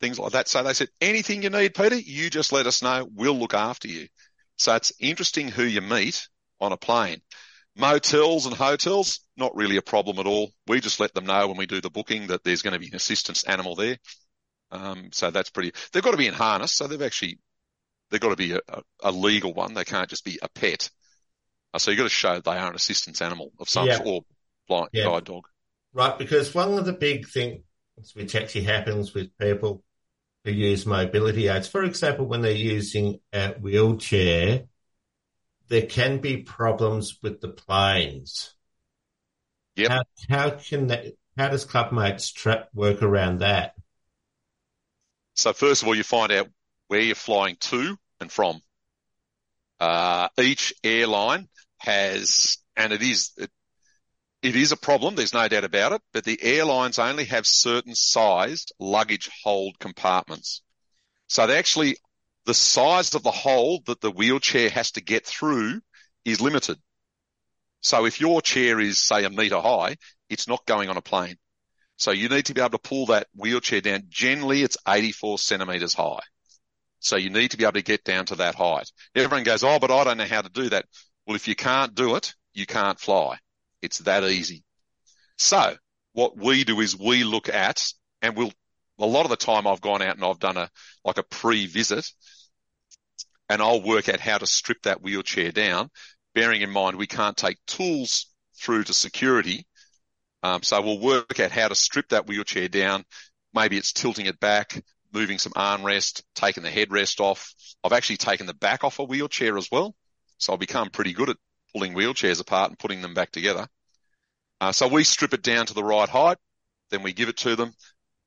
things 0.00 0.18
like 0.18 0.32
that. 0.32 0.48
So 0.48 0.62
they 0.62 0.72
said, 0.72 0.88
anything 1.02 1.42
you 1.42 1.50
need, 1.50 1.74
Peter, 1.74 1.96
you 1.96 2.30
just 2.30 2.50
let 2.52 2.66
us 2.66 2.82
know. 2.82 3.06
We'll 3.14 3.38
look 3.38 3.54
after 3.54 3.88
you. 3.88 4.08
So 4.56 4.74
it's 4.74 4.92
interesting 4.98 5.48
who 5.48 5.64
you 5.64 5.82
meet 5.82 6.28
on 6.60 6.72
a 6.72 6.76
plane. 6.78 7.20
Motels 7.76 8.46
and 8.46 8.54
hotels, 8.54 9.20
not 9.36 9.56
really 9.56 9.76
a 9.76 9.82
problem 9.82 10.18
at 10.18 10.26
all. 10.26 10.52
We 10.66 10.80
just 10.80 11.00
let 11.00 11.12
them 11.12 11.26
know 11.26 11.48
when 11.48 11.56
we 11.56 11.66
do 11.66 11.80
the 11.80 11.90
booking 11.90 12.28
that 12.28 12.44
there's 12.44 12.62
going 12.62 12.74
to 12.74 12.78
be 12.78 12.88
an 12.88 12.94
assistance 12.94 13.44
animal 13.44 13.74
there. 13.74 13.98
Um, 14.70 15.10
so 15.12 15.30
that's 15.30 15.50
pretty, 15.50 15.72
they've 15.92 16.02
got 16.02 16.12
to 16.12 16.16
be 16.16 16.26
in 16.28 16.34
harness. 16.34 16.72
So 16.72 16.86
they've 16.86 17.02
actually, 17.02 17.38
they've 18.10 18.20
got 18.20 18.30
to 18.30 18.36
be 18.36 18.52
a, 18.52 18.60
a 19.02 19.10
legal 19.10 19.52
one. 19.52 19.74
They 19.74 19.84
can't 19.84 20.08
just 20.08 20.24
be 20.24 20.38
a 20.40 20.48
pet. 20.48 20.88
Uh, 21.72 21.78
so 21.78 21.90
you've 21.90 21.98
got 21.98 22.04
to 22.04 22.10
show 22.10 22.38
they 22.38 22.52
are 22.52 22.70
an 22.70 22.76
assistance 22.76 23.20
animal 23.20 23.50
of 23.58 23.68
some 23.68 23.88
Yeah. 23.88 23.96
sort 23.96 24.08
or 24.08 24.24
blind 24.68 24.90
Yeah. 24.92 25.04
guide 25.06 25.24
dog. 25.24 25.48
Right, 25.92 26.18
because 26.18 26.54
one 26.54 26.78
of 26.78 26.84
the 26.84 26.92
big 26.92 27.28
things 27.28 27.62
which 28.14 28.34
actually 28.34 28.64
happens 28.64 29.14
with 29.14 29.36
people 29.38 29.82
who 30.44 30.52
use 30.52 30.86
mobility 30.86 31.48
aids, 31.48 31.68
for 31.68 31.82
example, 31.82 32.26
when 32.26 32.42
they're 32.42 32.52
using 32.52 33.20
a 33.32 33.50
wheelchair, 33.54 34.64
there 35.68 35.86
can 35.86 36.18
be 36.18 36.38
problems 36.38 37.18
with 37.22 37.40
the 37.40 37.48
planes. 37.48 38.54
Yep. 39.76 39.90
How, 39.90 40.02
how 40.28 40.50
can 40.50 40.88
that, 40.88 41.06
how 41.36 41.48
does 41.48 41.66
Clubmates 41.66 42.32
tra- 42.32 42.68
work 42.74 43.02
around 43.02 43.38
that? 43.38 43.74
So 45.34 45.52
first 45.52 45.82
of 45.82 45.88
all, 45.88 45.94
you 45.94 46.04
find 46.04 46.30
out 46.30 46.48
where 46.88 47.00
you're 47.00 47.14
flying 47.14 47.56
to 47.58 47.96
and 48.20 48.30
from. 48.30 48.60
Uh, 49.80 50.28
each 50.38 50.74
airline 50.84 51.48
has, 51.78 52.58
and 52.76 52.92
it 52.92 53.02
is, 53.02 53.32
it, 53.36 53.50
it 54.42 54.54
is 54.54 54.70
a 54.70 54.76
problem. 54.76 55.14
There's 55.14 55.34
no 55.34 55.48
doubt 55.48 55.64
about 55.64 55.92
it, 55.92 56.02
but 56.12 56.24
the 56.24 56.40
airlines 56.40 56.98
only 56.98 57.24
have 57.24 57.46
certain 57.46 57.94
sized 57.94 58.72
luggage 58.78 59.28
hold 59.42 59.78
compartments. 59.78 60.62
So 61.26 61.46
they 61.46 61.58
actually, 61.58 61.96
the 62.46 62.54
size 62.54 63.14
of 63.14 63.22
the 63.22 63.30
hole 63.30 63.82
that 63.86 64.00
the 64.00 64.10
wheelchair 64.10 64.70
has 64.70 64.92
to 64.92 65.00
get 65.00 65.26
through 65.26 65.80
is 66.24 66.40
limited. 66.40 66.78
So 67.80 68.06
if 68.06 68.20
your 68.20 68.40
chair 68.40 68.80
is 68.80 68.98
say 68.98 69.24
a 69.24 69.30
meter 69.30 69.60
high, 69.60 69.96
it's 70.28 70.48
not 70.48 70.66
going 70.66 70.88
on 70.88 70.96
a 70.96 71.02
plane. 71.02 71.36
So 71.96 72.10
you 72.10 72.28
need 72.28 72.46
to 72.46 72.54
be 72.54 72.60
able 72.60 72.70
to 72.70 72.78
pull 72.78 73.06
that 73.06 73.28
wheelchair 73.36 73.80
down. 73.80 74.04
Generally, 74.08 74.62
it's 74.62 74.76
84 74.86 75.38
centimeters 75.38 75.94
high. 75.94 76.20
So 76.98 77.16
you 77.16 77.30
need 77.30 77.50
to 77.50 77.56
be 77.56 77.64
able 77.64 77.74
to 77.74 77.82
get 77.82 78.02
down 78.02 78.26
to 78.26 78.36
that 78.36 78.54
height. 78.54 78.90
Everyone 79.14 79.44
goes, 79.44 79.62
Oh, 79.62 79.78
but 79.78 79.90
I 79.90 80.04
don't 80.04 80.16
know 80.16 80.24
how 80.24 80.40
to 80.40 80.48
do 80.48 80.70
that. 80.70 80.86
Well, 81.26 81.36
if 81.36 81.46
you 81.46 81.54
can't 81.54 81.94
do 81.94 82.16
it, 82.16 82.34
you 82.54 82.66
can't 82.66 82.98
fly. 82.98 83.38
It's 83.82 83.98
that 83.98 84.24
easy. 84.24 84.64
So 85.36 85.76
what 86.14 86.36
we 86.36 86.64
do 86.64 86.80
is 86.80 86.98
we 86.98 87.24
look 87.24 87.48
at 87.48 87.84
and 88.22 88.34
we'll, 88.36 88.52
a 88.98 89.06
lot 89.06 89.24
of 89.24 89.30
the 89.30 89.36
time 89.36 89.66
I've 89.66 89.80
gone 89.80 90.02
out 90.02 90.16
and 90.16 90.24
I've 90.24 90.38
done 90.38 90.56
a, 90.56 90.70
like 91.04 91.18
a 91.18 91.22
pre-visit 91.22 92.10
and 93.48 93.60
I'll 93.60 93.82
work 93.82 94.08
out 94.08 94.20
how 94.20 94.38
to 94.38 94.46
strip 94.46 94.82
that 94.82 95.02
wheelchair 95.02 95.52
down, 95.52 95.90
bearing 96.34 96.62
in 96.62 96.70
mind 96.70 96.96
we 96.96 97.06
can't 97.06 97.36
take 97.36 97.58
tools 97.66 98.26
through 98.56 98.84
to 98.84 98.94
security. 98.94 99.66
Um, 100.42 100.62
so 100.62 100.80
we'll 100.80 101.00
work 101.00 101.40
out 101.40 101.50
how 101.50 101.68
to 101.68 101.74
strip 101.74 102.10
that 102.10 102.26
wheelchair 102.26 102.68
down. 102.68 103.04
Maybe 103.52 103.76
it's 103.76 103.92
tilting 103.92 104.26
it 104.26 104.40
back, 104.40 104.82
moving 105.12 105.38
some 105.38 105.52
armrest, 105.52 106.22
taking 106.34 106.62
the 106.62 106.70
headrest 106.70 107.20
off. 107.20 107.54
I've 107.82 107.92
actually 107.92 108.16
taken 108.18 108.46
the 108.46 108.54
back 108.54 108.84
off 108.84 108.98
a 108.98 109.04
wheelchair 109.04 109.56
as 109.56 109.68
well. 109.70 109.94
So 110.38 110.52
I've 110.52 110.60
become 110.60 110.90
pretty 110.90 111.12
good 111.12 111.30
at 111.30 111.36
pulling 111.72 111.94
wheelchairs 111.94 112.40
apart 112.40 112.70
and 112.70 112.78
putting 112.78 113.02
them 113.02 113.14
back 113.14 113.30
together. 113.30 113.66
Uh, 114.60 114.72
so 114.72 114.88
we 114.88 115.04
strip 115.04 115.34
it 115.34 115.42
down 115.42 115.66
to 115.66 115.74
the 115.74 115.84
right 115.84 116.08
height, 116.08 116.38
then 116.90 117.02
we 117.02 117.12
give 117.12 117.28
it 117.28 117.36
to 117.38 117.56
them. 117.56 117.72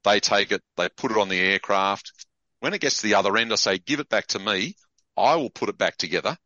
They 0.03 0.19
take 0.19 0.51
it, 0.51 0.61
they 0.77 0.89
put 0.89 1.11
it 1.11 1.17
on 1.17 1.29
the 1.29 1.39
aircraft. 1.39 2.11
When 2.59 2.73
it 2.73 2.81
gets 2.81 2.97
to 2.97 3.07
the 3.07 3.15
other 3.15 3.35
end, 3.37 3.51
I 3.51 3.55
say, 3.55 3.77
give 3.77 3.99
it 3.99 4.09
back 4.09 4.27
to 4.27 4.39
me. 4.39 4.75
I 5.15 5.35
will 5.35 5.49
put 5.49 5.69
it 5.69 5.77
back 5.77 5.97
together, 5.97 6.37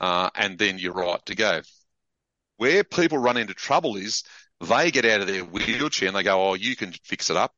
uh, 0.00 0.30
and 0.34 0.58
then 0.58 0.78
you're 0.78 0.92
right 0.92 1.24
to 1.26 1.34
go. 1.34 1.62
Where 2.58 2.84
people 2.84 3.18
run 3.18 3.36
into 3.36 3.54
trouble 3.54 3.96
is 3.96 4.22
they 4.60 4.90
get 4.90 5.04
out 5.04 5.20
of 5.20 5.26
their 5.26 5.44
wheelchair 5.44 6.08
and 6.08 6.16
they 6.16 6.22
go, 6.22 6.50
"Oh, 6.50 6.54
you 6.54 6.76
can 6.76 6.92
fix 7.04 7.30
it 7.30 7.36
up," 7.36 7.54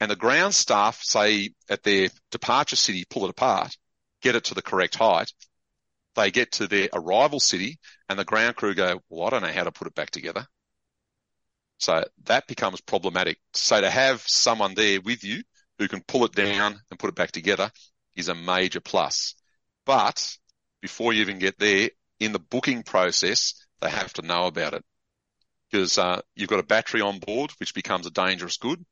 and 0.00 0.10
the 0.10 0.16
ground 0.16 0.54
staff 0.54 1.02
say 1.02 1.50
at 1.68 1.82
their 1.82 2.10
departure 2.30 2.76
city, 2.76 3.04
pull 3.04 3.24
it 3.24 3.30
apart, 3.30 3.76
get 4.20 4.36
it 4.36 4.44
to 4.44 4.54
the 4.54 4.62
correct 4.62 4.96
height. 4.96 5.32
They 6.14 6.30
get 6.30 6.52
to 6.52 6.66
their 6.66 6.88
arrival 6.92 7.40
city, 7.40 7.78
and 8.08 8.18
the 8.18 8.24
ground 8.24 8.56
crew 8.56 8.74
go, 8.74 9.00
"Well, 9.08 9.26
I 9.26 9.30
don't 9.30 9.42
know 9.42 9.52
how 9.52 9.64
to 9.64 9.72
put 9.72 9.86
it 9.88 9.94
back 9.94 10.10
together." 10.10 10.46
So 11.82 12.04
that 12.26 12.46
becomes 12.46 12.80
problematic. 12.80 13.38
So 13.54 13.80
to 13.80 13.90
have 13.90 14.22
someone 14.24 14.74
there 14.74 15.00
with 15.00 15.24
you 15.24 15.42
who 15.78 15.88
can 15.88 16.00
pull 16.06 16.24
it 16.24 16.32
down 16.32 16.78
and 16.88 16.98
put 16.98 17.08
it 17.08 17.16
back 17.16 17.32
together 17.32 17.72
is 18.14 18.28
a 18.28 18.36
major 18.36 18.80
plus. 18.80 19.34
But 19.84 20.36
before 20.80 21.12
you 21.12 21.22
even 21.22 21.40
get 21.40 21.58
there, 21.58 21.90
in 22.20 22.30
the 22.30 22.38
booking 22.38 22.84
process, 22.84 23.54
they 23.80 23.90
have 23.90 24.12
to 24.12 24.22
know 24.22 24.46
about 24.46 24.74
it 24.74 24.84
because 25.68 25.98
uh, 25.98 26.20
you've 26.36 26.48
got 26.48 26.60
a 26.60 26.64
battery 26.64 27.00
on 27.00 27.18
board, 27.18 27.50
which 27.58 27.74
becomes 27.74 28.06
a 28.06 28.12
dangerous 28.12 28.58
good. 28.58 28.84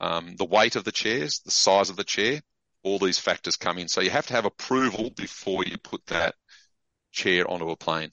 Um, 0.00 0.34
the 0.36 0.46
weight 0.46 0.74
of 0.74 0.84
the 0.84 0.92
chairs, 0.92 1.42
the 1.44 1.50
size 1.50 1.90
of 1.90 1.96
the 1.96 2.04
chair, 2.04 2.40
all 2.82 2.98
these 2.98 3.18
factors 3.18 3.56
come 3.56 3.76
in. 3.76 3.88
So 3.88 4.00
you 4.00 4.08
have 4.08 4.28
to 4.28 4.32
have 4.32 4.46
approval 4.46 5.10
before 5.10 5.64
you 5.66 5.76
put 5.76 6.06
that 6.06 6.34
chair 7.10 7.46
onto 7.46 7.68
a 7.68 7.76
plane. 7.76 8.10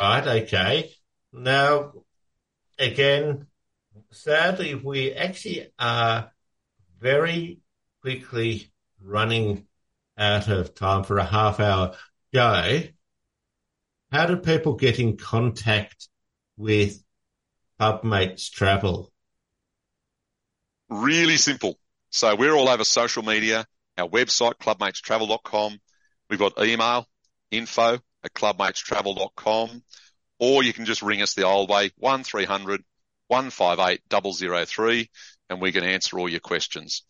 Right. 0.00 0.42
Okay. 0.44 0.92
Now, 1.32 1.92
again, 2.78 3.46
sadly, 4.10 4.74
we 4.74 5.12
actually 5.12 5.70
are 5.78 6.32
very 7.00 7.60
quickly 8.02 8.70
running 9.02 9.66
out 10.18 10.48
of 10.48 10.74
time 10.74 11.04
for 11.04 11.18
a 11.18 11.24
half 11.24 11.60
hour 11.60 11.94
go. 12.32 12.82
How 14.10 14.26
do 14.26 14.36
people 14.36 14.74
get 14.74 14.98
in 14.98 15.16
contact 15.16 16.08
with 16.56 17.02
Clubmates 17.80 18.50
Travel? 18.50 19.12
Really 20.88 21.36
simple. 21.36 21.78
So 22.10 22.34
we're 22.36 22.54
all 22.54 22.68
over 22.68 22.84
social 22.84 23.22
media, 23.22 23.66
our 23.98 24.08
website, 24.08 24.54
clubmatestravel.com. 24.54 25.78
We've 26.30 26.38
got 26.38 26.58
email, 26.64 27.06
info 27.50 27.98
at 28.24 28.32
clubmatestravel.com, 28.34 29.82
or 30.38 30.62
you 30.62 30.72
can 30.72 30.84
just 30.84 31.02
ring 31.02 31.22
us 31.22 31.34
the 31.34 31.44
old 31.44 31.70
way, 31.70 31.90
1300 31.98 32.82
158 33.28 34.68
003, 34.68 35.10
and 35.50 35.60
we 35.60 35.72
can 35.72 35.84
answer 35.84 36.18
all 36.18 36.28
your 36.28 36.40
questions. 36.40 37.02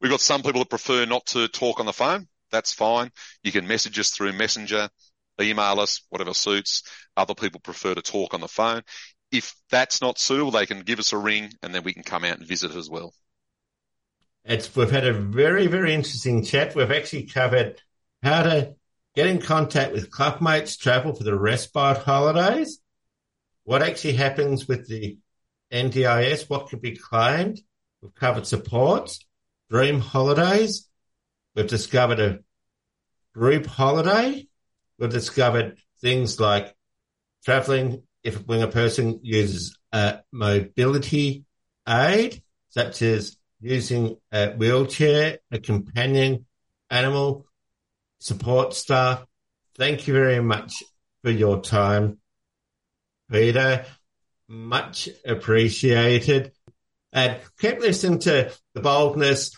We've 0.00 0.10
got 0.10 0.20
some 0.20 0.42
people 0.42 0.60
that 0.60 0.70
prefer 0.70 1.04
not 1.04 1.26
to 1.26 1.48
talk 1.48 1.80
on 1.80 1.86
the 1.86 1.92
phone. 1.92 2.28
That's 2.50 2.72
fine. 2.72 3.10
You 3.42 3.52
can 3.52 3.66
message 3.66 3.98
us 3.98 4.10
through 4.10 4.32
Messenger, 4.32 4.88
email 5.40 5.80
us, 5.80 6.02
whatever 6.08 6.34
suits. 6.34 6.82
Other 7.16 7.34
people 7.34 7.60
prefer 7.60 7.94
to 7.94 8.02
talk 8.02 8.34
on 8.34 8.40
the 8.40 8.48
phone. 8.48 8.82
If 9.30 9.54
that's 9.70 10.00
not 10.00 10.18
suitable, 10.18 10.50
they 10.50 10.66
can 10.66 10.80
give 10.80 10.98
us 10.98 11.12
a 11.12 11.18
ring 11.18 11.52
and 11.62 11.74
then 11.74 11.84
we 11.84 11.92
can 11.92 12.02
come 12.02 12.24
out 12.24 12.38
and 12.38 12.46
visit 12.46 12.74
as 12.74 12.90
well. 12.90 13.12
It's, 14.44 14.74
we've 14.74 14.90
had 14.90 15.06
a 15.06 15.12
very, 15.12 15.66
very 15.66 15.94
interesting 15.94 16.42
chat. 16.44 16.74
We've 16.74 16.90
actually 16.90 17.26
covered 17.26 17.80
how 18.22 18.42
to 18.42 18.74
get 19.14 19.26
in 19.26 19.40
contact 19.40 19.92
with 19.92 20.10
Clubmates 20.10 20.78
Travel 20.78 21.14
for 21.14 21.24
the 21.24 21.38
respite 21.38 21.98
holidays, 21.98 22.80
what 23.64 23.82
actually 23.82 24.14
happens 24.14 24.66
with 24.68 24.88
the 24.88 25.18
NDIS, 25.72 26.48
what 26.48 26.68
can 26.68 26.78
be 26.78 26.96
claimed. 26.96 27.60
We've 28.00 28.14
covered 28.14 28.46
supports, 28.46 29.24
dream 29.70 30.00
holidays. 30.00 30.88
We've 31.54 31.68
discovered 31.68 32.20
a 32.20 32.38
group 33.34 33.66
holiday. 33.66 34.46
We've 34.98 35.10
discovered 35.10 35.78
things 36.00 36.40
like 36.40 36.74
traveling 37.44 38.02
if 38.22 38.46
when 38.46 38.62
a 38.62 38.68
person 38.68 39.20
uses 39.22 39.78
a 39.92 40.20
mobility 40.32 41.44
aid, 41.88 42.42
such 42.70 43.02
as 43.02 43.36
using 43.60 44.16
a 44.32 44.52
wheelchair, 44.52 45.38
a 45.50 45.58
companion 45.58 46.46
animal, 46.90 47.46
support 48.20 48.74
staff. 48.74 49.24
Thank 49.76 50.06
you 50.06 50.14
very 50.14 50.40
much 50.40 50.84
for 51.22 51.30
your 51.30 51.60
time, 51.60 52.18
Peter. 53.30 53.84
Much 54.46 55.08
appreciated. 55.24 56.52
And 57.12 57.40
keep 57.58 57.80
listening 57.80 58.20
to 58.20 58.52
the 58.74 58.80
boldness 58.80 59.56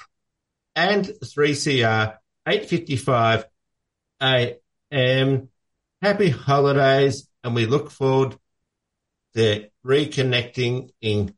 and 0.75 1.05
3CR 1.05 2.16
855 2.46 3.44
AM. 4.20 5.48
Happy 6.01 6.31
holidays, 6.31 7.29
and 7.44 7.55
we 7.55 7.66
look 7.66 7.90
forward 7.90 8.37
to 9.35 9.68
reconnecting 9.85 10.90
in 11.01 11.35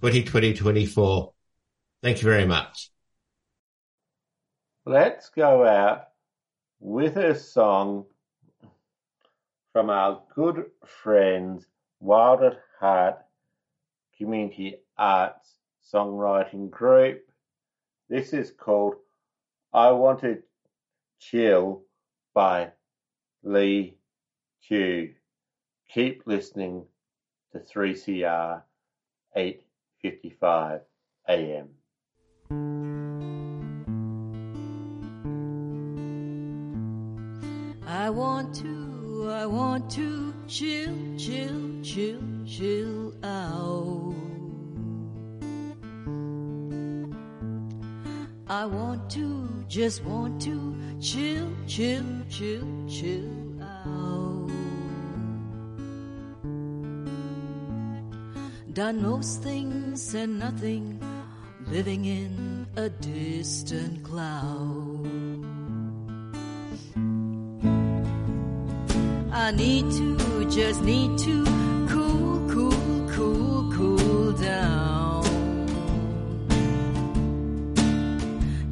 2020-24. 0.00 1.32
Thank 2.02 2.22
you 2.22 2.28
very 2.28 2.46
much. 2.46 2.90
Let's 4.84 5.28
go 5.30 5.66
out 5.66 6.08
with 6.80 7.16
a 7.16 7.34
song 7.34 8.04
from 9.72 9.90
our 9.90 10.22
good 10.34 10.66
friends 10.86 11.66
Wild 12.00 12.42
at 12.42 12.60
Heart 12.78 13.18
Community 14.16 14.76
Arts 14.96 15.54
Songwriting 15.92 16.70
Group. 16.70 17.22
This 18.08 18.32
is 18.32 18.52
called 18.52 18.94
I 19.72 19.90
Want 19.90 20.20
to 20.20 20.42
Chill 21.18 21.82
by 22.34 22.70
Lee 23.42 23.96
Q. 24.66 25.14
Keep 25.92 26.22
listening 26.26 26.84
to 27.52 27.58
3CR 27.58 28.62
855 29.34 30.80
AM. 31.28 32.87
I 37.90 38.10
want 38.10 38.54
to, 38.56 39.30
I 39.32 39.46
want 39.46 39.90
to 39.92 40.34
chill, 40.46 40.94
chill, 41.16 41.80
chill, 41.82 42.20
chill 42.44 43.14
out. 43.24 44.14
I 48.46 48.66
want 48.66 49.08
to, 49.12 49.64
just 49.68 50.04
want 50.04 50.38
to 50.42 50.76
chill, 51.00 51.50
chill, 51.66 52.04
chill, 52.28 52.68
chill 52.90 53.62
out. 53.62 54.50
Done 58.74 59.00
most 59.00 59.42
things 59.42 60.12
and 60.12 60.38
nothing, 60.38 61.00
living 61.68 62.04
in 62.04 62.66
a 62.76 62.90
distant 62.90 64.04
cloud. 64.04 64.87
I 69.48 69.50
need 69.50 69.90
to, 69.92 70.44
just 70.50 70.82
need 70.82 71.16
to 71.20 71.42
cool, 71.88 72.50
cool, 72.50 73.08
cool, 73.08 73.72
cool 73.72 74.32
down. 74.32 75.24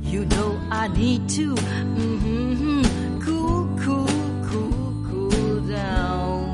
You 0.02 0.26
know 0.26 0.60
I 0.70 0.88
need 0.88 1.30
to, 1.30 1.54
mm-hmm, 1.54 3.20
cool, 3.20 3.78
cool, 3.80 4.06
cool, 4.50 5.04
cool 5.08 5.60
down. 5.60 6.52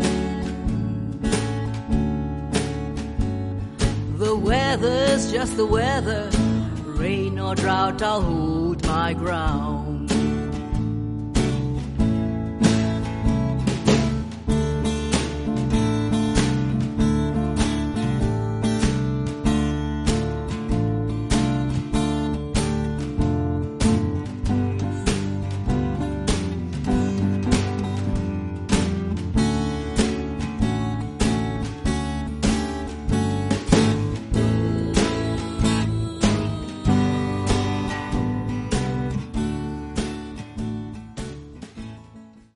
The 4.18 4.36
weather's 4.36 5.32
just 5.32 5.56
the 5.56 5.66
weather, 5.66 6.30
rain 6.84 7.40
or 7.40 7.56
drought, 7.56 8.00
I'll 8.00 8.22
hold 8.22 8.86
my 8.86 9.14
ground. 9.14 9.81